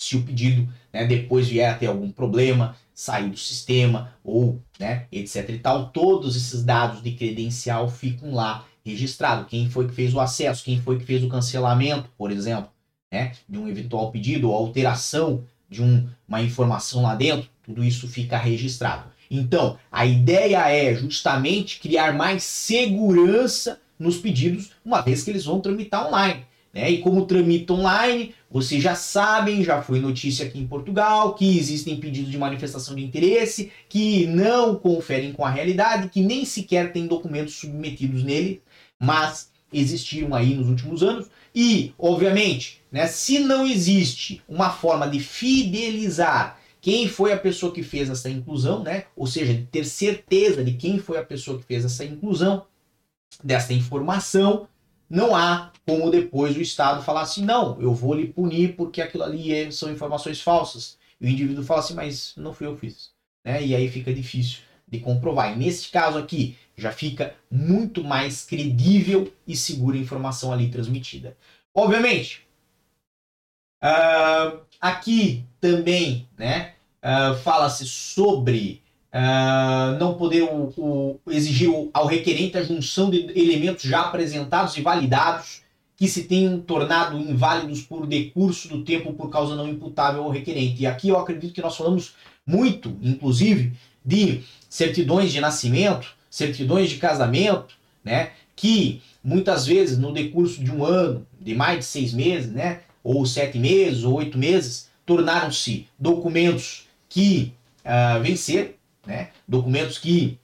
Se 0.00 0.16
o 0.16 0.22
pedido, 0.22 0.68
né, 0.92 1.06
depois 1.06 1.48
vier 1.48 1.72
a 1.72 1.76
ter 1.76 1.86
algum 1.86 2.10
problema, 2.10 2.76
sair 2.94 3.30
do 3.30 3.36
sistema 3.36 4.12
ou, 4.22 4.62
né, 4.78 5.06
etc 5.10 5.48
e 5.50 5.58
tal, 5.58 5.90
todos 5.90 6.36
esses 6.36 6.64
dados 6.64 7.02
de 7.02 7.12
credencial 7.12 7.88
ficam 7.90 8.34
lá 8.34 8.66
registrados. 8.84 9.48
Quem 9.48 9.68
foi 9.68 9.86
que 9.88 9.94
fez 9.94 10.14
o 10.14 10.20
acesso, 10.20 10.64
quem 10.64 10.80
foi 10.80 10.98
que 10.98 11.04
fez 11.04 11.22
o 11.22 11.28
cancelamento, 11.28 12.08
por 12.16 12.30
exemplo 12.30 12.70
né, 13.10 13.32
de 13.48 13.58
um 13.58 13.68
eventual 13.68 14.10
pedido 14.10 14.50
ou 14.50 14.54
alteração 14.54 15.44
de 15.68 15.82
um, 15.82 16.08
uma 16.26 16.40
informação 16.42 17.02
lá 17.02 17.14
dentro, 17.14 17.48
tudo 17.62 17.84
isso 17.84 18.08
fica 18.08 18.38
registrado. 18.38 19.10
Então, 19.30 19.78
a 19.90 20.06
ideia 20.06 20.68
é 20.70 20.94
justamente 20.94 21.80
criar 21.80 22.14
mais 22.14 22.42
segurança 22.42 23.80
nos 23.98 24.16
pedidos, 24.16 24.70
uma 24.84 25.00
vez 25.00 25.22
que 25.22 25.30
eles 25.30 25.44
vão 25.44 25.60
tramitar 25.60 26.06
online. 26.06 26.46
Né? 26.72 26.90
E 26.90 26.98
como 26.98 27.26
tramita 27.26 27.72
online, 27.72 28.34
vocês 28.50 28.82
já 28.82 28.94
sabem, 28.94 29.64
já 29.64 29.82
foi 29.82 30.00
notícia 30.00 30.46
aqui 30.46 30.58
em 30.58 30.66
Portugal, 30.66 31.34
que 31.34 31.58
existem 31.58 31.96
pedidos 31.96 32.30
de 32.30 32.38
manifestação 32.38 32.94
de 32.94 33.04
interesse 33.04 33.72
que 33.88 34.26
não 34.26 34.76
conferem 34.76 35.32
com 35.32 35.44
a 35.44 35.50
realidade, 35.50 36.08
que 36.08 36.22
nem 36.22 36.44
sequer 36.44 36.92
têm 36.92 37.06
documentos 37.06 37.54
submetidos 37.54 38.22
nele, 38.22 38.62
mas 38.98 39.50
existiram 39.72 40.34
aí 40.34 40.54
nos 40.54 40.68
últimos 40.68 41.02
anos. 41.02 41.26
E, 41.54 41.92
obviamente, 41.98 42.80
né, 42.90 43.06
se 43.06 43.38
não 43.40 43.66
existe 43.66 44.42
uma 44.48 44.70
forma 44.70 45.08
de 45.08 45.18
fidelizar 45.18 46.57
quem 46.80 47.08
foi 47.08 47.32
a 47.32 47.38
pessoa 47.38 47.72
que 47.72 47.82
fez 47.82 48.08
essa 48.08 48.30
inclusão, 48.30 48.82
né? 48.82 49.04
Ou 49.16 49.26
seja, 49.26 49.66
ter 49.70 49.84
certeza 49.84 50.64
de 50.64 50.74
quem 50.74 50.98
foi 50.98 51.18
a 51.18 51.24
pessoa 51.24 51.58
que 51.58 51.64
fez 51.64 51.84
essa 51.84 52.04
inclusão 52.04 52.66
dessa 53.42 53.72
informação, 53.72 54.68
não 55.08 55.34
há 55.34 55.72
como 55.86 56.10
depois 56.10 56.56
o 56.56 56.60
Estado 56.60 57.02
falar 57.02 57.22
assim, 57.22 57.44
não, 57.44 57.80
eu 57.80 57.94
vou 57.94 58.14
lhe 58.14 58.28
punir 58.28 58.76
porque 58.76 59.00
aquilo 59.00 59.24
ali 59.24 59.52
é, 59.52 59.70
são 59.70 59.90
informações 59.90 60.40
falsas. 60.40 60.98
E 61.20 61.26
o 61.26 61.30
indivíduo 61.30 61.64
fala 61.64 61.80
assim, 61.80 61.94
mas 61.94 62.32
não 62.36 62.52
fui 62.52 62.66
eu 62.66 62.74
que 62.74 62.80
fiz. 62.80 63.10
Né? 63.44 63.64
E 63.64 63.74
aí 63.74 63.88
fica 63.88 64.12
difícil 64.12 64.60
de 64.86 65.00
comprovar. 65.00 65.52
E 65.52 65.56
nesse 65.56 65.88
caso 65.88 66.18
aqui, 66.18 66.56
já 66.76 66.92
fica 66.92 67.34
muito 67.50 68.04
mais 68.04 68.44
credível 68.44 69.32
e 69.46 69.56
segura 69.56 69.96
a 69.96 70.00
informação 70.00 70.52
ali 70.52 70.68
transmitida. 70.68 71.36
Obviamente, 71.74 72.46
uh, 73.82 74.60
aqui 74.80 75.44
também 75.60 76.28
né, 76.36 76.72
uh, 77.02 77.36
fala-se 77.38 77.86
sobre 77.86 78.82
Uh, 79.10 79.98
não 79.98 80.16
poder 80.16 80.42
o, 80.42 80.70
o, 80.76 81.20
exigir 81.28 81.70
ao 81.94 82.06
requerente 82.06 82.58
a 82.58 82.62
junção 82.62 83.08
de 83.08 83.32
elementos 83.34 83.84
já 83.84 84.02
apresentados 84.02 84.76
e 84.76 84.82
validados 84.82 85.62
que 85.98 86.06
se 86.06 86.24
tenham 86.24 86.60
tornado 86.60 87.18
inválidos 87.18 87.82
por 87.82 88.06
decurso 88.06 88.68
do 88.68 88.84
tempo 88.84 89.14
por 89.14 89.30
causa 89.30 89.56
não 89.56 89.66
imputável 89.66 90.22
ao 90.22 90.30
requerente. 90.30 90.82
E 90.82 90.86
aqui 90.86 91.08
eu 91.08 91.18
acredito 91.18 91.52
que 91.52 91.60
nós 91.60 91.76
falamos 91.76 92.14
muito, 92.46 92.96
inclusive, 93.02 93.72
de 94.04 94.42
certidões 94.68 95.32
de 95.32 95.40
nascimento, 95.40 96.14
certidões 96.30 96.88
de 96.88 96.98
casamento, 96.98 97.74
né, 98.04 98.30
que 98.54 99.02
muitas 99.24 99.66
vezes 99.66 99.98
no 99.98 100.12
decurso 100.12 100.62
de 100.62 100.70
um 100.70 100.84
ano, 100.84 101.26
de 101.40 101.54
mais 101.54 101.80
de 101.80 101.84
seis 101.86 102.12
meses, 102.12 102.52
né, 102.52 102.82
ou 103.08 103.24
sete 103.24 103.58
meses, 103.58 104.04
ou 104.04 104.16
oito 104.16 104.36
meses, 104.36 104.90
tornaram-se 105.06 105.88
documentos 105.98 106.86
que 107.08 107.54
uh, 107.82 108.22
venceram, 108.22 108.74
né? 109.06 109.30
documentos 109.48 109.96
que 109.96 110.38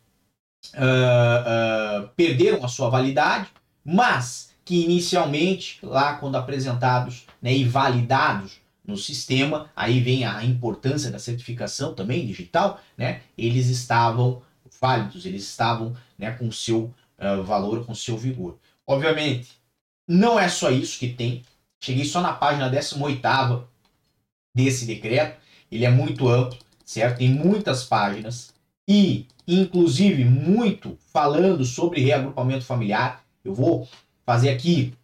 uh, 0.72 2.04
uh, 2.04 2.08
perderam 2.16 2.64
a 2.64 2.68
sua 2.68 2.88
validade, 2.88 3.48
mas 3.84 4.54
que 4.64 4.82
inicialmente, 4.82 5.78
lá 5.82 6.14
quando 6.14 6.36
apresentados 6.36 7.26
né, 7.42 7.54
e 7.54 7.64
validados 7.64 8.52
no 8.82 8.96
sistema, 8.96 9.68
aí 9.76 10.00
vem 10.00 10.24
a 10.24 10.42
importância 10.42 11.10
da 11.10 11.18
certificação 11.18 11.94
também 11.94 12.26
digital, 12.26 12.80
né, 12.96 13.20
eles 13.36 13.66
estavam 13.66 14.40
válidos, 14.80 15.26
eles 15.26 15.42
estavam 15.42 15.94
né, 16.18 16.30
com 16.30 16.50
seu 16.50 16.84
uh, 17.18 17.42
valor, 17.42 17.84
com 17.84 17.94
seu 17.94 18.16
vigor. 18.16 18.56
Obviamente, 18.86 19.50
não 20.08 20.38
é 20.38 20.48
só 20.48 20.70
isso 20.70 20.98
que 20.98 21.08
tem. 21.08 21.42
Cheguei 21.84 22.06
só 22.06 22.22
na 22.22 22.32
página 22.32 22.70
18 22.70 23.68
desse 24.56 24.86
decreto. 24.86 25.38
Ele 25.70 25.84
é 25.84 25.90
muito 25.90 26.26
amplo, 26.26 26.58
certo? 26.82 27.18
Tem 27.18 27.28
muitas 27.28 27.84
páginas 27.84 28.54
e, 28.88 29.26
inclusive, 29.46 30.24
muito 30.24 30.96
falando 31.12 31.62
sobre 31.62 32.00
reagrupamento 32.00 32.64
familiar. 32.64 33.22
Eu 33.44 33.52
vou 33.52 33.86
fazer 34.24 34.48
aqui, 34.48 34.94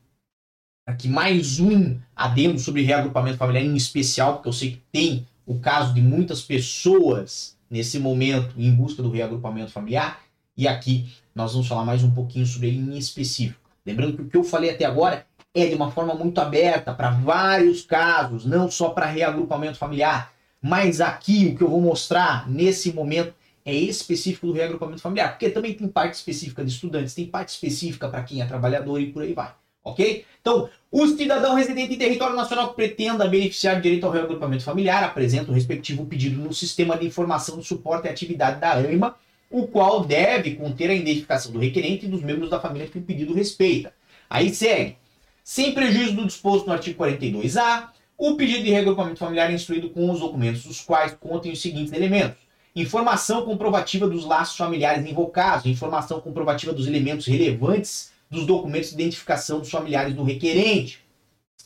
aqui 0.86 1.06
mais 1.06 1.60
um 1.60 1.98
adendo 2.16 2.58
sobre 2.58 2.80
reagrupamento 2.80 3.36
familiar 3.36 3.62
em 3.62 3.76
especial, 3.76 4.36
porque 4.36 4.48
eu 4.48 4.54
sei 4.54 4.70
que 4.70 4.82
tem 4.90 5.26
o 5.44 5.58
caso 5.58 5.92
de 5.92 6.00
muitas 6.00 6.40
pessoas 6.40 7.58
nesse 7.68 7.98
momento 7.98 8.54
em 8.56 8.74
busca 8.74 9.02
do 9.02 9.10
reagrupamento 9.10 9.70
familiar. 9.70 10.22
E 10.56 10.66
aqui 10.66 11.12
nós 11.34 11.52
vamos 11.52 11.68
falar 11.68 11.84
mais 11.84 12.02
um 12.02 12.10
pouquinho 12.10 12.46
sobre 12.46 12.68
ele 12.68 12.78
em 12.78 12.96
específico. 12.96 13.68
Lembrando 13.84 14.16
que 14.16 14.22
o 14.22 14.28
que 14.28 14.36
eu 14.38 14.44
falei 14.44 14.70
até 14.70 14.86
agora 14.86 15.26
é 15.54 15.66
de 15.66 15.74
uma 15.74 15.90
forma 15.90 16.14
muito 16.14 16.40
aberta 16.40 16.94
para 16.94 17.10
vários 17.10 17.82
casos, 17.82 18.44
não 18.44 18.70
só 18.70 18.90
para 18.90 19.06
reagrupamento 19.06 19.78
familiar. 19.78 20.32
Mas 20.62 21.00
aqui 21.00 21.46
o 21.46 21.56
que 21.56 21.62
eu 21.62 21.68
vou 21.68 21.80
mostrar 21.80 22.48
nesse 22.48 22.92
momento 22.92 23.34
é 23.64 23.74
específico 23.74 24.46
do 24.46 24.52
reagrupamento 24.52 25.02
familiar, 25.02 25.30
porque 25.30 25.50
também 25.50 25.74
tem 25.74 25.88
parte 25.88 26.14
específica 26.14 26.64
de 26.64 26.70
estudantes, 26.70 27.14
tem 27.14 27.26
parte 27.26 27.50
específica 27.50 28.08
para 28.08 28.22
quem 28.22 28.40
é 28.40 28.46
trabalhador 28.46 29.00
e 29.00 29.12
por 29.12 29.22
aí 29.22 29.32
vai. 29.32 29.52
Ok? 29.82 30.26
Então, 30.40 30.68
o 30.90 31.06
cidadão 31.08 31.54
residente 31.54 31.94
em 31.94 31.98
território 31.98 32.36
nacional 32.36 32.68
que 32.68 32.76
pretenda 32.76 33.26
beneficiar 33.26 33.76
de 33.76 33.82
direito 33.82 34.04
ao 34.04 34.12
reagrupamento 34.12 34.62
familiar 34.62 35.02
apresenta 35.02 35.50
o 35.50 35.54
respectivo 35.54 36.04
pedido 36.04 36.40
no 36.40 36.52
Sistema 36.52 36.98
de 36.98 37.06
Informação 37.06 37.58
de 37.58 37.66
Suporte 37.66 38.06
à 38.06 38.10
Atividade 38.10 38.60
da 38.60 38.74
AIMA, 38.74 39.16
o 39.50 39.66
qual 39.66 40.04
deve 40.04 40.54
conter 40.54 40.90
a 40.90 40.94
identificação 40.94 41.50
do 41.50 41.58
requerente 41.58 42.04
e 42.04 42.08
dos 42.08 42.22
membros 42.22 42.50
da 42.50 42.60
família 42.60 42.88
que 42.88 42.98
o 42.98 43.02
pedido 43.02 43.34
respeita. 43.34 43.92
Aí 44.28 44.54
segue. 44.54 44.96
Sem 45.42 45.74
prejuízo 45.74 46.14
do 46.14 46.26
disposto 46.26 46.66
no 46.66 46.72
artigo 46.72 47.02
42A, 47.02 47.88
o 48.16 48.36
pedido 48.36 48.64
de 48.64 48.70
reagrupamento 48.70 49.18
familiar 49.18 49.50
é 49.50 49.54
instruído 49.54 49.90
com 49.90 50.10
os 50.10 50.20
documentos 50.20 50.64
dos 50.64 50.80
quais 50.80 51.14
contem 51.18 51.52
os 51.52 51.62
seguintes 51.62 51.92
elementos. 51.92 52.38
Informação 52.76 53.44
comprovativa 53.44 54.06
dos 54.06 54.24
laços 54.24 54.56
familiares 54.56 55.04
invocados, 55.06 55.66
informação 55.66 56.20
comprovativa 56.20 56.72
dos 56.72 56.86
elementos 56.86 57.26
relevantes 57.26 58.12
dos 58.30 58.46
documentos 58.46 58.90
de 58.90 58.94
identificação 58.94 59.58
dos 59.58 59.70
familiares 59.70 60.14
do 60.14 60.22
requerente, 60.22 61.00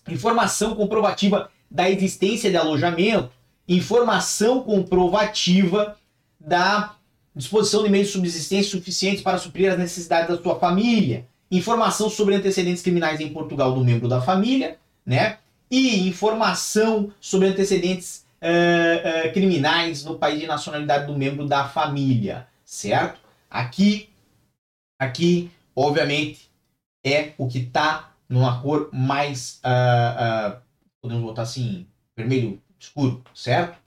informação 0.08 0.74
comprovativa 0.74 1.50
da 1.70 1.90
existência 1.90 2.50
de 2.50 2.56
alojamento, 2.56 3.30
informação 3.68 4.62
comprovativa 4.62 5.96
da 6.38 6.94
disposição 7.34 7.82
de 7.82 7.90
meios 7.90 8.06
de 8.06 8.12
subsistência 8.12 8.70
suficientes 8.70 9.22
para 9.22 9.38
suprir 9.38 9.72
as 9.72 9.78
necessidades 9.78 10.28
da 10.28 10.42
sua 10.42 10.58
família, 10.58 11.26
informação 11.50 12.08
sobre 12.10 12.34
antecedentes 12.34 12.82
criminais 12.82 13.20
em 13.20 13.32
Portugal 13.32 13.72
do 13.72 13.84
membro 13.84 14.08
da 14.08 14.20
família, 14.20 14.78
né? 15.04 15.38
E 15.70 16.08
informação 16.08 17.12
sobre 17.20 17.48
antecedentes 17.48 18.24
uh, 18.42 19.28
uh, 19.28 19.32
criminais 19.32 20.04
no 20.04 20.18
país 20.18 20.40
de 20.40 20.46
nacionalidade 20.46 21.06
do 21.06 21.18
membro 21.18 21.46
da 21.46 21.68
família, 21.68 22.46
certo? 22.64 23.20
Aqui, 23.50 24.10
aqui, 24.98 25.50
obviamente, 25.74 26.50
é 27.04 27.32
o 27.38 27.48
que 27.48 27.58
está 27.58 28.12
numa 28.28 28.60
cor 28.60 28.88
mais, 28.92 29.60
uh, 29.64 30.60
podemos 31.00 31.22
botar 31.22 31.42
assim, 31.42 31.86
vermelho 32.16 32.60
escuro, 32.78 33.22
certo? 33.34 33.78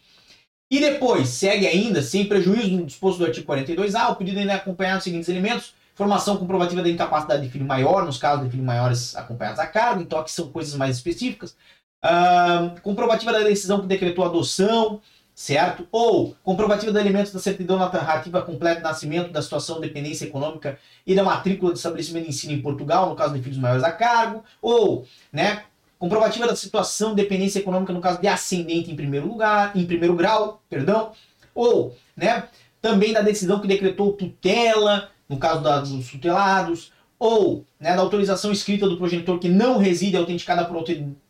E 0.70 0.80
depois, 0.80 1.30
segue 1.30 1.66
ainda, 1.66 2.02
sem 2.02 2.28
prejuízo 2.28 2.72
no 2.72 2.86
disposto 2.86 3.20
do 3.20 3.26
artigo 3.26 3.52
42A, 3.52 4.12
o 4.12 4.16
pedido 4.16 4.40
ainda 4.40 4.54
é 4.54 4.56
acompanhado 4.56 4.98
dos 4.98 5.06
seguintes 5.06 5.30
elementos, 5.30 5.74
formação 5.98 6.38
comprovativa 6.38 6.82
da 6.82 6.90
incapacidade 6.90 7.42
de 7.42 7.50
filho 7.50 7.66
maior, 7.66 8.06
nos 8.06 8.18
casos 8.18 8.46
de 8.46 8.52
filhos 8.52 8.66
maiores 8.66 9.16
acompanhados 9.16 9.60
a 9.60 9.68
cargo, 9.68 10.02
então 10.02 10.20
aqui 10.20 10.32
são 10.32 10.50
coisas 10.50 10.76
mais 10.76 10.96
específicas, 10.96 11.58
Uh, 11.98 12.80
comprovativa 12.82 13.34
da 13.34 13.40
decisão 13.40 13.82
que 13.82 13.88
decretou 13.88 14.24
a 14.24 14.28
adoção, 14.28 15.02
certo? 15.34 15.88
Ou 15.92 16.36
comprovativa 16.44 16.92
de 16.92 17.00
elementos 17.00 17.34
da 17.34 17.40
certidão 17.40 17.78
narrativa 17.78 18.42
completa 18.42 18.78
de 18.78 18.84
nascimento, 18.84 19.32
da 19.32 19.42
situação 19.42 19.76
de 19.76 19.88
dependência 19.88 20.26
econômica 20.26 20.80
e 21.06 21.16
da 21.16 21.24
matrícula 21.24 21.72
de 21.74 21.80
estabelecimento 21.80 22.26
de 22.26 22.30
ensino 22.30 22.54
em 22.54 22.62
Portugal, 22.62 23.10
no 23.10 23.16
caso 23.16 23.34
de 23.34 23.42
filhos 23.42 23.58
maiores 23.58 23.84
a 23.84 23.92
cargo. 23.92 24.44
Ou, 24.62 25.06
né? 25.34 25.64
Comprovativa 25.98 26.46
da 26.46 26.56
situação 26.56 27.16
de 27.16 27.24
dependência 27.24 27.60
econômica 27.60 27.92
no 27.92 28.00
caso 28.00 28.22
de 28.22 28.28
ascendente 28.28 28.92
em 28.92 28.96
primeiro 28.96 29.28
lugar, 29.28 29.76
em 29.76 29.86
primeiro 29.86 30.16
grau, 30.16 30.62
perdão. 30.70 31.12
Ou, 31.56 31.96
né? 32.16 32.48
Também 32.80 33.12
da 33.12 33.22
decisão 33.22 33.60
que 33.60 33.68
decretou 33.68 34.14
tutela, 34.14 35.10
no 35.28 35.38
caso 35.38 35.62
dos 35.62 36.10
tutelados. 36.10 36.92
Ou, 37.20 37.66
né, 37.80 37.96
da 37.96 38.02
autorização 38.04 38.52
escrita 38.52 38.88
do 38.88 38.96
progenitor 38.96 39.40
que 39.40 39.50
não 39.50 39.80
reside 39.80 40.16
autenticada 40.16 40.64
por 40.66 40.86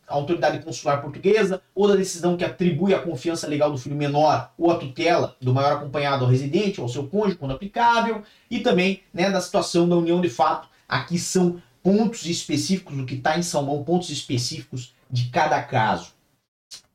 autoridade 0.06 0.62
consular 0.62 1.00
portuguesa, 1.00 1.62
ou 1.74 1.88
da 1.88 1.96
decisão 1.96 2.36
que 2.36 2.44
atribui 2.44 2.92
a 2.92 3.00
confiança 3.00 3.46
legal 3.46 3.70
do 3.70 3.78
filho 3.78 3.96
menor 3.96 4.52
ou 4.58 4.70
a 4.70 4.76
tutela 4.76 5.34
do 5.40 5.54
maior 5.54 5.74
acompanhado 5.74 6.24
ao 6.24 6.30
residente 6.30 6.78
ou 6.78 6.86
ao 6.86 6.92
seu 6.92 7.06
cônjuge, 7.06 7.36
quando 7.36 7.54
aplicável, 7.54 8.22
e 8.50 8.60
também 8.60 9.02
né, 9.14 9.30
da 9.30 9.40
situação 9.40 9.88
da 9.88 9.96
união 9.96 10.20
de 10.20 10.28
fato. 10.28 10.68
Aqui 10.86 11.18
são 11.18 11.62
pontos 11.82 12.26
específicos, 12.26 12.98
o 12.98 13.06
que 13.06 13.14
está 13.14 13.38
em 13.38 13.42
salmão, 13.42 13.84
pontos 13.84 14.10
específicos 14.10 14.94
de 15.10 15.30
cada 15.30 15.62
caso. 15.62 16.12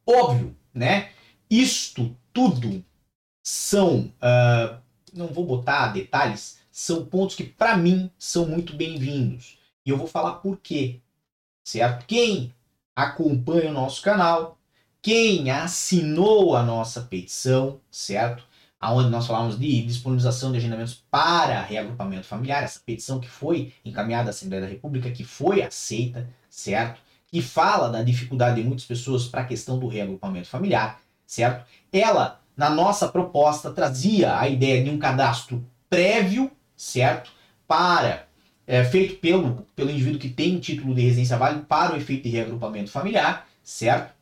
Óbvio, 0.05 0.55
né? 0.73 1.09
Isto 1.49 2.15
tudo 2.31 2.83
são, 3.43 4.11
uh, 4.21 4.77
não 5.13 5.27
vou 5.27 5.45
botar 5.45 5.87
detalhes, 5.87 6.59
são 6.73 7.05
pontos 7.05 7.35
que 7.35 7.43
para 7.43 7.77
mim 7.77 8.09
são 8.17 8.47
muito 8.47 8.75
bem-vindos. 8.75 9.59
E 9.85 9.91
eu 9.91 9.97
vou 9.97 10.07
falar 10.07 10.37
por 10.37 10.57
quê. 10.57 10.99
Certo? 11.63 12.07
Quem 12.07 12.51
acompanha 12.95 13.69
o 13.69 13.73
nosso 13.73 14.01
canal, 14.01 14.57
quem 14.99 15.51
assinou 15.51 16.55
a 16.55 16.63
nossa 16.63 17.01
petição, 17.01 17.79
certo? 17.91 18.43
aonde 18.79 19.09
nós 19.09 19.25
falamos 19.25 19.57
de 19.57 19.81
disponibilização 19.83 20.51
de 20.51 20.57
agendamentos 20.57 21.05
para 21.09 21.61
reagrupamento 21.61 22.25
familiar, 22.25 22.63
essa 22.63 22.81
petição 22.85 23.17
que 23.17 23.29
foi 23.29 23.71
encaminhada 23.85 24.29
à 24.29 24.31
Assembleia 24.31 24.63
da 24.63 24.67
República, 24.67 25.09
que 25.09 25.23
foi 25.23 25.61
aceita, 25.61 26.27
certo? 26.49 26.99
Que 27.27 27.41
fala 27.41 27.89
da 27.89 28.03
dificuldade 28.03 28.61
de 28.61 28.67
muitas 28.67 28.83
pessoas 28.83 29.25
para 29.25 29.41
a 29.41 29.45
questão 29.45 29.79
do 29.79 29.87
reagrupamento 29.87 30.49
familiar, 30.49 30.99
certo? 31.25 31.65
Ela, 31.93 32.41
na 32.57 32.69
nossa 32.69 33.07
proposta, 33.07 33.71
trazia 33.71 34.37
a 34.37 34.49
ideia 34.49 34.83
de 34.83 34.89
um 34.89 34.99
cadastro 34.99 35.65
prévio, 35.89 36.51
certo? 36.83 37.31
Para 37.67 38.27
é, 38.67 38.83
feito 38.83 39.15
pelo, 39.15 39.65
pelo 39.75 39.89
indivíduo 39.89 40.19
que 40.19 40.29
tem 40.29 40.59
título 40.59 40.93
de 40.93 41.01
residência 41.01 41.37
válido 41.37 41.65
para 41.65 41.93
o 41.93 41.97
efeito 41.97 42.23
de 42.23 42.29
reagrupamento 42.29 42.91
familiar, 42.91 43.47
certo? 43.63 44.13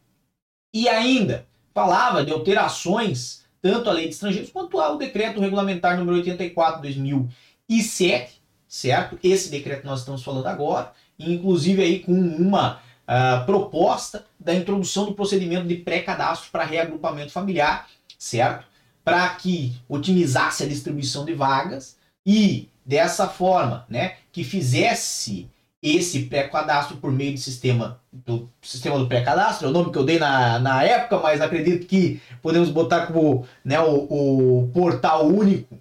E 0.74 0.88
ainda 0.88 1.45
falava 1.74 2.24
de 2.24 2.32
alterações 2.32 3.43
tanto 3.62 3.89
à 3.89 3.93
lei 3.93 4.06
de 4.06 4.13
estrangeiros 4.13 4.52
quanto 4.52 4.80
ao 4.80 4.97
decreto 4.97 5.39
regulamentar 5.39 5.97
número 5.97 6.17
84 6.17 6.82
de 6.82 6.88
2007, 6.88 8.41
certo? 8.67 9.19
Esse 9.24 9.50
decreto 9.50 9.86
nós 9.86 10.00
estamos 10.00 10.24
falando 10.24 10.47
agora, 10.47 10.93
inclusive 11.17 11.82
aí 11.82 12.00
com 12.00 12.13
uma 12.13 12.76
uh, 12.76 13.45
proposta 13.45 14.26
da 14.39 14.54
introdução 14.54 15.06
do 15.06 15.13
procedimento 15.13 15.67
de 15.67 15.76
pré-cadastro 15.76 16.50
para 16.52 16.63
reagrupamento 16.63 17.32
familiar, 17.32 17.88
certo? 18.17 18.65
Para 19.04 19.30
que 19.30 19.76
otimizasse 19.89 20.63
a 20.63 20.67
distribuição 20.67 21.26
de 21.26 21.34
vagas 21.34 22.00
e 22.25 22.69
dessa 22.86 23.27
forma, 23.27 23.86
né, 23.89 24.15
que 24.31 24.43
fizesse 24.43 25.49
esse 25.81 26.23
pré-cadastro 26.23 26.97
por 26.97 27.12
meio 27.12 27.34
do 27.34 27.39
sistema 27.39 27.99
do 28.12 28.49
sistema 28.62 28.99
do 28.99 29.07
pré-cadastro, 29.07 29.65
é 29.65 29.69
o 29.69 29.73
nome 29.73 29.91
que 29.91 29.97
eu 29.97 30.03
dei 30.03 30.19
na, 30.19 30.60
na 30.60 30.84
época, 30.84 31.17
mas 31.17 31.41
acredito 31.41 31.88
que 31.88 32.21
podemos 32.41 32.69
botar 32.69 33.07
como 33.07 33.47
né, 33.63 33.79
o, 33.79 34.63
o 34.63 34.67
portal 34.73 35.25
único 35.25 35.79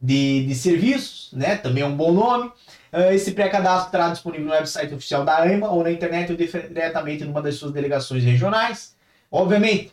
de, 0.00 0.46
de 0.46 0.54
serviços, 0.54 1.30
né, 1.32 1.56
também 1.56 1.82
é 1.82 1.86
um 1.86 1.96
bom 1.96 2.12
nome. 2.12 2.52
Uh, 2.92 3.12
esse 3.12 3.32
pré-cadastro 3.32 3.86
estará 3.86 4.10
disponível 4.10 4.46
no 4.46 4.52
website 4.52 4.94
oficial 4.94 5.24
da 5.24 5.40
AIMA 5.40 5.68
ou 5.70 5.82
na 5.82 5.90
internet 5.90 6.30
ou 6.30 6.36
diretamente 6.36 7.24
numa 7.24 7.40
das 7.40 7.54
suas 7.54 7.72
delegações 7.72 8.22
regionais. 8.22 8.94
Obviamente, 9.30 9.92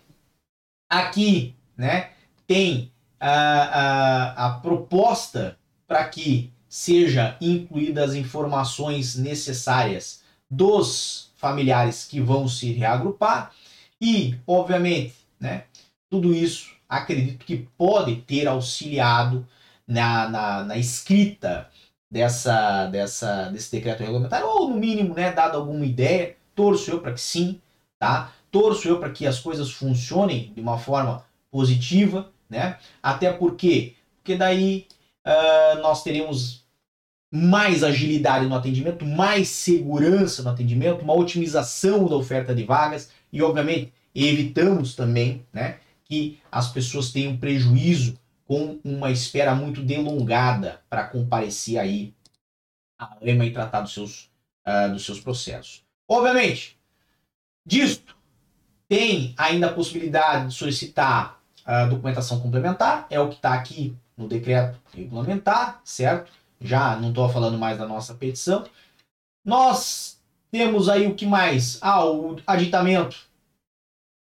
aqui 0.90 1.56
né, 1.76 2.10
tem 2.46 2.92
a, 3.20 3.32
a, 3.32 4.48
a 4.48 4.50
proposta 4.60 5.58
para 5.88 6.08
que 6.10 6.52
seja 6.68 7.38
incluídas 7.40 8.12
as 8.12 8.16
informações 8.16 9.16
necessárias 9.16 10.22
dos 10.50 11.32
familiares 11.36 12.06
que 12.06 12.20
vão 12.20 12.48
se 12.48 12.72
reagrupar 12.72 13.52
e, 14.02 14.36
obviamente, 14.46 15.16
né, 15.40 15.64
tudo 16.10 16.34
isso 16.34 16.76
acredito 16.88 17.46
que 17.46 17.68
pode 17.78 18.18
ter 18.18 18.48
auxiliado 18.48 19.48
na, 19.88 20.30
na, 20.30 20.64
na 20.64 20.78
escrita 20.78 21.70
dessa, 22.12 22.88
dessa, 22.88 23.50
desse 23.50 23.72
decreto 23.72 24.04
regulamentar, 24.04 24.44
ou 24.44 24.70
no 24.70 24.78
mínimo, 24.78 25.14
né, 25.14 25.32
dado 25.32 25.58
alguma 25.58 25.86
ideia, 25.86 26.36
torço 26.56 26.92
eu 26.92 27.00
para 27.00 27.14
que 27.14 27.22
sim, 27.22 27.60
tá? 28.00 28.32
Torço 28.52 28.88
eu 28.88 29.00
para 29.00 29.10
que 29.10 29.26
as 29.28 29.40
coisas 29.40 29.72
funcionem 29.72 30.52
de 30.54 30.62
uma 30.62 30.78
forma 30.78 31.26
positiva, 31.52 32.32
né? 32.50 32.78
Até 33.04 33.32
porque, 33.32 33.96
porque 34.18 34.36
daí 34.36 34.88
uh, 35.28 35.82
nós 35.82 36.04
teríamos 36.04 36.66
mais 37.30 37.84
agilidade 37.84 38.46
no 38.46 38.56
atendimento, 38.56 39.06
mais 39.06 39.50
segurança 39.50 40.42
no 40.42 40.50
atendimento, 40.50 41.02
uma 41.02 41.14
otimização 41.14 42.08
da 42.08 42.16
oferta 42.16 42.56
de 42.56 42.64
vagas 42.64 43.12
e, 43.32 43.42
obviamente, 43.42 43.94
evitamos 44.16 44.96
também 44.96 45.46
né, 45.52 45.80
que 46.06 46.40
as 46.50 46.72
pessoas 46.72 47.12
tenham 47.12 47.38
prejuízo 47.38 48.18
com 48.46 48.80
uma 48.84 49.12
espera 49.12 49.54
muito 49.54 49.82
delongada 49.82 50.82
para 50.90 51.04
comparecer 51.04 51.78
aí 51.78 52.14
a 52.98 53.18
EMA 53.22 53.46
e 53.46 53.52
tratar 53.52 53.82
dos 53.82 53.94
seus, 53.94 54.32
uh, 54.66 54.92
dos 54.94 55.06
seus 55.06 55.20
processos. 55.20 55.84
Obviamente, 56.08 56.80
disto 57.66 58.16
tem 58.88 59.36
ainda 59.38 59.68
a 59.68 59.74
possibilidade 59.74 60.48
de 60.48 60.54
solicitar 60.54 61.42
a 61.66 61.84
uh, 61.84 61.90
documentação 61.90 62.40
complementar, 62.40 63.06
é 63.10 63.20
o 63.20 63.28
que 63.28 63.36
está 63.36 63.54
aqui 63.54 63.94
no 64.18 64.28
decreto 64.28 64.80
regulamentar, 64.94 65.80
certo? 65.84 66.32
Já 66.60 66.96
não 66.96 67.10
estou 67.10 67.30
falando 67.30 67.58
mais 67.58 67.78
da 67.78 67.88
nossa 67.88 68.16
petição. 68.16 68.66
Nós 69.46 70.20
temos 70.52 70.90
aí 70.90 71.06
o 71.06 71.16
que 71.16 71.26
mais? 71.26 71.78
Ah, 71.82 72.04
o 72.06 72.38
aditamento 72.48 73.28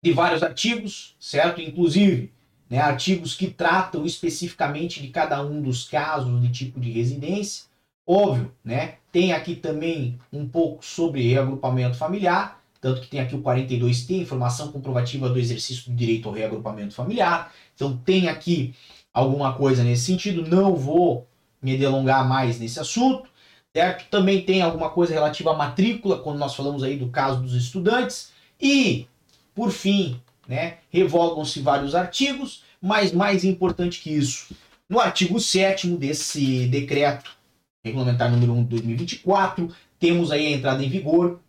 de 0.03 0.11
vários 0.11 0.43
artigos, 0.43 1.15
certo? 1.19 1.61
Inclusive, 1.61 2.31
né, 2.69 2.79
artigos 2.79 3.33
que 3.33 3.49
tratam 3.49 4.05
especificamente 4.05 5.01
de 5.01 5.07
cada 5.07 5.41
um 5.41 5.61
dos 5.61 5.87
casos 5.87 6.41
de 6.41 6.51
tipo 6.51 6.79
de 6.79 6.91
residência. 6.91 7.65
Óbvio, 8.05 8.53
né? 8.63 8.95
Tem 9.11 9.33
aqui 9.33 9.55
também 9.55 10.19
um 10.31 10.47
pouco 10.47 10.85
sobre 10.85 11.27
reagrupamento 11.27 11.97
familiar, 11.97 12.61
tanto 12.79 13.01
que 13.01 13.07
tem 13.07 13.19
aqui 13.19 13.33
o 13.33 13.41
42T, 13.41 14.21
informação 14.21 14.71
comprovativa 14.71 15.27
do 15.27 15.39
exercício 15.39 15.89
do 15.89 15.95
direito 15.95 16.27
ao 16.27 16.35
reagrupamento 16.35 16.93
familiar. 16.93 17.51
Então 17.73 17.97
tem 17.97 18.27
aqui 18.27 18.75
alguma 19.15 19.53
coisa 19.53 19.81
nesse 19.81 20.03
sentido. 20.03 20.45
Não 20.45 20.75
vou 20.75 21.25
me 21.61 21.77
delongar 21.77 22.27
mais 22.27 22.59
nesse 22.59 22.79
assunto. 22.79 23.29
Certo? 23.73 24.05
Também 24.09 24.41
tem 24.41 24.61
alguma 24.61 24.89
coisa 24.89 25.13
relativa 25.13 25.51
à 25.51 25.57
matrícula, 25.57 26.19
quando 26.19 26.37
nós 26.37 26.55
falamos 26.55 26.83
aí 26.83 26.97
do 26.97 27.09
caso 27.09 27.41
dos 27.41 27.53
estudantes. 27.53 28.31
E, 28.61 29.07
por 29.53 29.71
fim, 29.71 30.21
né, 30.47 30.77
revogam-se 30.89 31.59
vários 31.59 31.95
artigos, 31.95 32.63
mas 32.81 33.11
mais 33.11 33.43
importante 33.43 34.01
que 34.01 34.11
isso, 34.11 34.55
no 34.89 34.99
artigo 34.99 35.39
7 35.39 35.89
desse 35.97 36.67
decreto 36.67 37.35
regulamentar 37.83 38.31
número 38.31 38.53
1 38.53 38.63
de 38.63 38.69
2024, 38.69 39.69
temos 39.99 40.31
aí 40.31 40.47
a 40.47 40.51
entrada 40.51 40.83
em 40.83 40.89
vigor, 40.89 41.39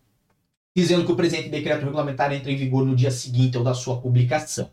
dizendo 0.75 1.05
que 1.05 1.11
o 1.11 1.15
presente 1.15 1.49
decreto 1.49 1.85
regulamentar 1.85 2.31
entra 2.31 2.51
em 2.51 2.57
vigor 2.57 2.85
no 2.85 2.95
dia 2.95 3.09
seguinte 3.09 3.57
ao 3.57 3.63
da 3.63 3.73
sua 3.73 3.99
publicação. 3.99 4.69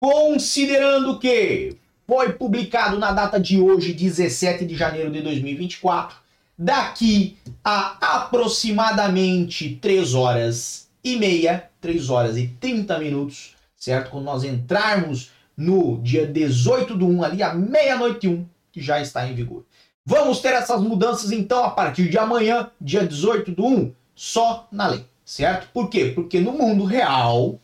Considerando 0.00 1.18
que 1.18 1.76
foi 2.12 2.34
publicado 2.34 2.98
na 2.98 3.10
data 3.10 3.40
de 3.40 3.58
hoje, 3.58 3.94
17 3.94 4.66
de 4.66 4.76
janeiro 4.76 5.10
de 5.10 5.22
2024, 5.22 6.14
daqui 6.58 7.38
a 7.64 7.96
aproximadamente 8.16 9.78
3 9.80 10.12
horas 10.12 10.90
e 11.02 11.16
meia, 11.16 11.70
3 11.80 12.10
horas 12.10 12.36
e 12.36 12.48
30 12.48 12.98
minutos, 12.98 13.54
certo? 13.74 14.10
Quando 14.10 14.24
nós 14.24 14.44
entrarmos 14.44 15.30
no 15.56 16.02
dia 16.02 16.26
18 16.26 16.94
do 16.94 17.06
1, 17.06 17.24
ali 17.24 17.42
à 17.42 17.54
meia-noite 17.54 18.28
1, 18.28 18.44
que 18.70 18.82
já 18.82 19.00
está 19.00 19.26
em 19.26 19.34
vigor. 19.34 19.64
Vamos 20.04 20.40
ter 20.40 20.52
essas 20.52 20.82
mudanças 20.82 21.32
então 21.32 21.64
a 21.64 21.70
partir 21.70 22.10
de 22.10 22.18
amanhã, 22.18 22.70
dia 22.78 23.06
18 23.06 23.52
do 23.52 23.64
1, 23.64 23.92
só 24.14 24.68
na 24.70 24.86
lei, 24.86 25.06
certo? 25.24 25.70
Por 25.72 25.88
quê? 25.88 26.12
Porque 26.14 26.40
no 26.40 26.52
mundo 26.52 26.84
real, 26.84 27.58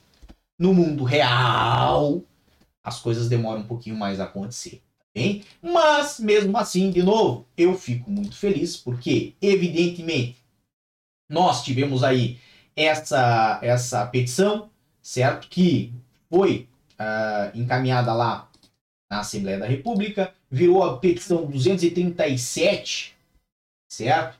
no 0.59 0.73
mundo 0.73 1.05
real, 1.05 2.23
as 2.83 3.01
coisas 3.01 3.29
demoram 3.29 3.61
um 3.61 3.67
pouquinho 3.67 3.97
mais 3.97 4.21
a 4.21 4.25
acontecer. 4.25 4.83
Tá 4.99 5.07
bem? 5.14 5.45
Mas, 5.62 6.19
mesmo 6.21 6.57
assim, 6.57 6.91
de 6.91 7.03
novo, 7.03 7.47
eu 7.57 7.77
fico 7.77 8.11
muito 8.11 8.37
feliz 8.37 8.77
porque, 8.77 9.35
evidentemente, 9.41 10.37
nós 11.29 11.62
tivemos 11.62 12.03
aí 12.03 12.38
essa, 12.75 13.59
essa 13.62 14.07
petição, 14.07 14.71
certo? 15.03 15.49
Que 15.49 15.93
foi 16.31 16.69
uh, 16.95 17.59
encaminhada 17.59 18.12
lá 18.12 18.49
na 19.11 19.21
Assembleia 19.21 19.59
da 19.59 19.67
República, 19.67 20.33
virou 20.51 20.83
a 20.83 20.99
petição 20.99 21.47
237, 21.47 23.17
certo? 23.91 24.38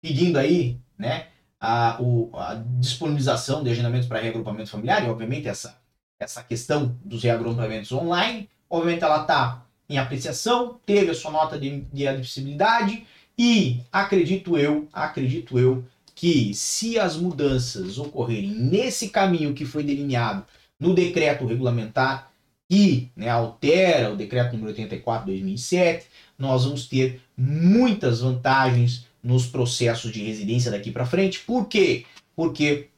Pedindo 0.00 0.38
aí, 0.38 0.78
né, 0.96 1.28
a, 1.60 2.00
o, 2.00 2.30
a 2.34 2.54
disponibilização 2.54 3.64
de 3.64 3.70
agendamentos 3.70 4.06
para 4.06 4.20
reagrupamento 4.20 4.70
familiar, 4.70 5.04
e 5.04 5.10
obviamente 5.10 5.48
essa, 5.48 5.80
essa 6.18 6.42
questão 6.42 6.96
dos 7.04 7.22
reagrupamentos 7.22 7.92
online, 7.92 8.48
obviamente 8.68 9.04
ela 9.04 9.22
está 9.22 9.66
em 9.88 9.98
apreciação, 9.98 10.80
teve 10.84 11.10
a 11.10 11.14
sua 11.14 11.30
nota 11.30 11.58
de, 11.58 11.82
de 11.92 12.06
admissibilidade, 12.06 13.06
e 13.38 13.80
acredito 13.92 14.56
eu, 14.56 14.88
acredito 14.92 15.58
eu, 15.58 15.84
que 16.14 16.54
se 16.54 16.98
as 16.98 17.16
mudanças 17.16 17.98
ocorrerem 17.98 18.50
nesse 18.50 19.10
caminho 19.10 19.52
que 19.52 19.66
foi 19.66 19.82
delineado 19.82 20.44
no 20.80 20.94
decreto 20.94 21.46
regulamentar 21.46 22.32
que 22.68 23.10
né, 23.14 23.28
altera 23.28 24.12
o 24.12 24.16
decreto 24.16 24.52
número 24.54 24.70
84 24.70 25.26
de 25.26 25.32
2007, 25.32 26.06
nós 26.38 26.64
vamos 26.64 26.88
ter 26.88 27.20
muitas 27.36 28.20
vantagens 28.20 29.06
nos 29.22 29.46
processos 29.46 30.10
de 30.10 30.24
residência 30.24 30.70
daqui 30.70 30.90
para 30.90 31.06
frente. 31.06 31.40
Por 31.40 31.66
quê? 31.68 32.04
Porque 32.34 32.88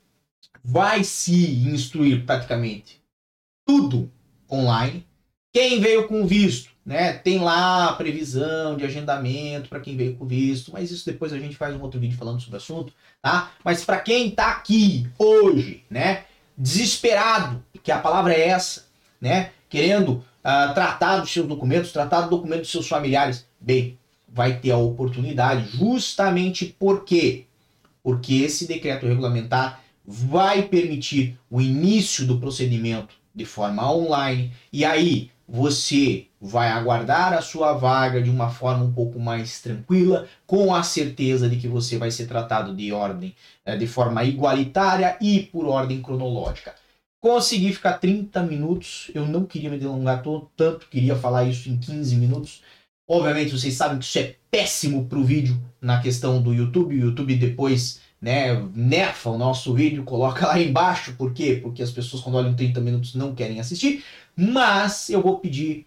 vai 0.64 1.04
se 1.04 1.66
instruir 1.68 2.24
praticamente 2.24 2.98
tudo 3.68 4.10
online. 4.50 5.04
Quem 5.52 5.78
veio 5.78 6.08
com 6.08 6.26
visto, 6.26 6.70
né, 6.84 7.12
tem 7.12 7.38
lá 7.38 7.92
previsão 7.92 8.78
de 8.78 8.84
agendamento 8.84 9.68
para 9.68 9.80
quem 9.80 9.94
veio 9.94 10.16
com 10.16 10.26
visto, 10.26 10.72
mas 10.72 10.90
isso 10.90 11.04
depois 11.04 11.34
a 11.34 11.38
gente 11.38 11.54
faz 11.54 11.76
um 11.76 11.82
outro 11.82 12.00
vídeo 12.00 12.16
falando 12.16 12.40
sobre 12.40 12.54
o 12.54 12.56
assunto, 12.56 12.94
tá? 13.20 13.52
Mas 13.62 13.84
para 13.84 14.00
quem 14.00 14.28
está 14.28 14.52
aqui 14.52 15.06
hoje, 15.18 15.84
né, 15.90 16.24
desesperado, 16.56 17.62
que 17.82 17.92
a 17.92 17.98
palavra 17.98 18.32
é 18.32 18.48
essa, 18.48 18.86
né? 19.20 19.50
Querendo 19.68 20.12
uh, 20.12 20.74
tratar 20.74 21.18
dos 21.18 21.30
seus 21.30 21.46
documentos, 21.46 21.92
tratar 21.92 22.22
do 22.22 22.30
documento 22.30 22.62
dos 22.62 22.70
seus 22.70 22.88
familiares, 22.88 23.46
bem, 23.60 23.98
vai 24.26 24.58
ter 24.58 24.70
a 24.70 24.78
oportunidade 24.78 25.76
justamente 25.76 26.66
por 26.78 27.04
quê? 27.04 27.44
Porque 28.02 28.36
esse 28.36 28.66
decreto 28.66 29.06
regulamentar 29.06 29.82
vai 30.06 30.62
permitir 30.62 31.38
o 31.50 31.60
início 31.60 32.26
do 32.26 32.38
procedimento 32.38 33.14
de 33.38 33.44
forma 33.44 33.90
online 33.90 34.52
e 34.72 34.84
aí 34.84 35.30
você 35.48 36.26
vai 36.40 36.68
aguardar 36.68 37.32
a 37.32 37.40
sua 37.40 37.72
vaga 37.72 38.20
de 38.20 38.28
uma 38.28 38.50
forma 38.50 38.84
um 38.84 38.92
pouco 38.92 39.18
mais 39.18 39.62
tranquila, 39.62 40.28
com 40.46 40.74
a 40.74 40.82
certeza 40.82 41.48
de 41.48 41.56
que 41.56 41.66
você 41.66 41.96
vai 41.96 42.10
ser 42.10 42.26
tratado 42.26 42.74
de 42.74 42.92
ordem, 42.92 43.34
eh, 43.64 43.76
de 43.76 43.86
forma 43.86 44.22
igualitária 44.24 45.16
e 45.20 45.40
por 45.40 45.66
ordem 45.66 46.02
cronológica. 46.02 46.74
Consegui 47.20 47.72
ficar 47.72 47.94
30 47.94 48.42
minutos, 48.42 49.10
eu 49.14 49.26
não 49.26 49.44
queria 49.44 49.70
me 49.70 49.78
delongar 49.78 50.22
tanto, 50.56 50.86
queria 50.88 51.16
falar 51.16 51.44
isso 51.44 51.68
em 51.70 51.78
15 51.78 52.14
minutos. 52.16 52.62
Obviamente 53.08 53.52
vocês 53.52 53.74
sabem 53.74 53.98
que 53.98 54.04
isso 54.04 54.18
é 54.18 54.34
péssimo 54.50 55.06
para 55.06 55.18
o 55.18 55.24
vídeo 55.24 55.58
na 55.80 56.00
questão 56.00 56.42
do 56.42 56.52
YouTube, 56.52 56.94
o 56.94 57.06
YouTube 57.06 57.34
depois 57.36 58.00
né, 58.20 58.54
nerfa 58.74 59.30
o 59.30 59.38
nosso 59.38 59.72
vídeo, 59.74 60.04
coloca 60.04 60.46
lá 60.46 60.60
embaixo, 60.60 61.14
por 61.14 61.32
quê? 61.32 61.58
Porque 61.62 61.82
as 61.82 61.90
pessoas 61.90 62.22
quando 62.22 62.36
olham 62.36 62.54
30 62.54 62.80
minutos 62.80 63.14
não 63.14 63.34
querem 63.34 63.60
assistir, 63.60 64.04
mas 64.36 65.08
eu 65.08 65.22
vou 65.22 65.38
pedir, 65.38 65.86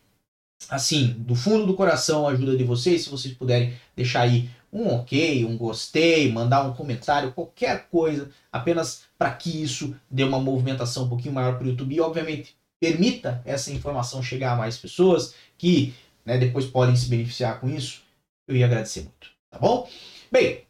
assim, 0.69 1.15
do 1.19 1.35
fundo 1.35 1.65
do 1.65 1.73
coração 1.73 2.27
a 2.27 2.31
ajuda 2.31 2.55
de 2.55 2.63
vocês, 2.63 3.03
se 3.03 3.09
vocês 3.09 3.33
puderem 3.33 3.73
deixar 3.95 4.21
aí 4.21 4.49
um 4.71 4.87
ok, 4.87 5.43
um 5.43 5.57
gostei, 5.57 6.31
mandar 6.31 6.63
um 6.63 6.73
comentário, 6.73 7.33
qualquer 7.33 7.87
coisa, 7.89 8.29
apenas 8.51 9.03
para 9.17 9.31
que 9.31 9.61
isso 9.61 9.93
dê 10.09 10.23
uma 10.23 10.39
movimentação 10.39 11.05
um 11.05 11.09
pouquinho 11.09 11.33
maior 11.33 11.57
para 11.57 11.65
o 11.65 11.69
YouTube 11.69 11.93
e, 11.93 11.99
obviamente, 11.99 12.55
permita 12.79 13.41
essa 13.45 13.71
informação 13.71 14.23
chegar 14.23 14.53
a 14.53 14.55
mais 14.55 14.77
pessoas 14.77 15.35
que 15.57 15.93
né, 16.25 16.37
depois 16.37 16.65
podem 16.65 16.95
se 16.95 17.09
beneficiar 17.09 17.59
com 17.59 17.69
isso, 17.69 18.01
eu 18.47 18.55
ia 18.55 18.65
agradecer 18.65 19.01
muito, 19.01 19.29
tá 19.49 19.59
bom? 19.59 19.87
Bem, 20.31 20.63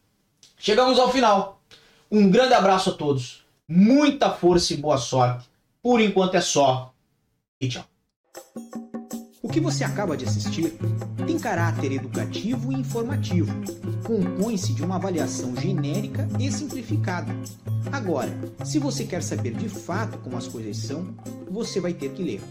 Chegamos 0.63 1.00
ao 1.00 1.12
final. 1.12 1.60
Um 2.12 2.30
grande 2.30 2.54
abraço 2.54 2.91
a 2.91 2.93
todos. 2.93 3.43
Muita 3.67 4.30
força 4.30 4.76
e 4.76 4.78
boa 4.78 5.00
sorte. 5.00 5.50
Por 5.82 6.00
enquanto 6.00 6.36
é 6.36 6.41
só. 6.41 6.93
E 7.60 7.67
tchau. 7.67 7.84
O 9.41 9.50
que 9.50 9.60
você 9.60 9.84
acaba 9.84 10.15
de 10.15 10.24
assistir 10.24 10.78
tem 11.26 11.39
caráter 11.39 11.93
educativo 11.93 12.71
e 12.71 12.76
informativo. 12.76 13.52
Compõe-se 14.06 14.74
de 14.74 14.84
uma 14.84 14.97
avaliação 14.97 15.56
genérica 15.56 16.28
e 16.39 16.52
simplificada. 16.52 17.34
Agora, 17.91 18.32
se 18.63 18.78
você 18.78 19.04
quer 19.04 19.24
saber 19.24 19.56
de 19.56 19.67
fato 19.67 20.19
como 20.19 20.38
as 20.38 20.47
coisas 20.47 20.78
são, 20.78 21.08
você 21.50 21.80
vai 21.80 21.93
ter 21.95 22.12
que 22.12 22.21
ler. 22.21 22.41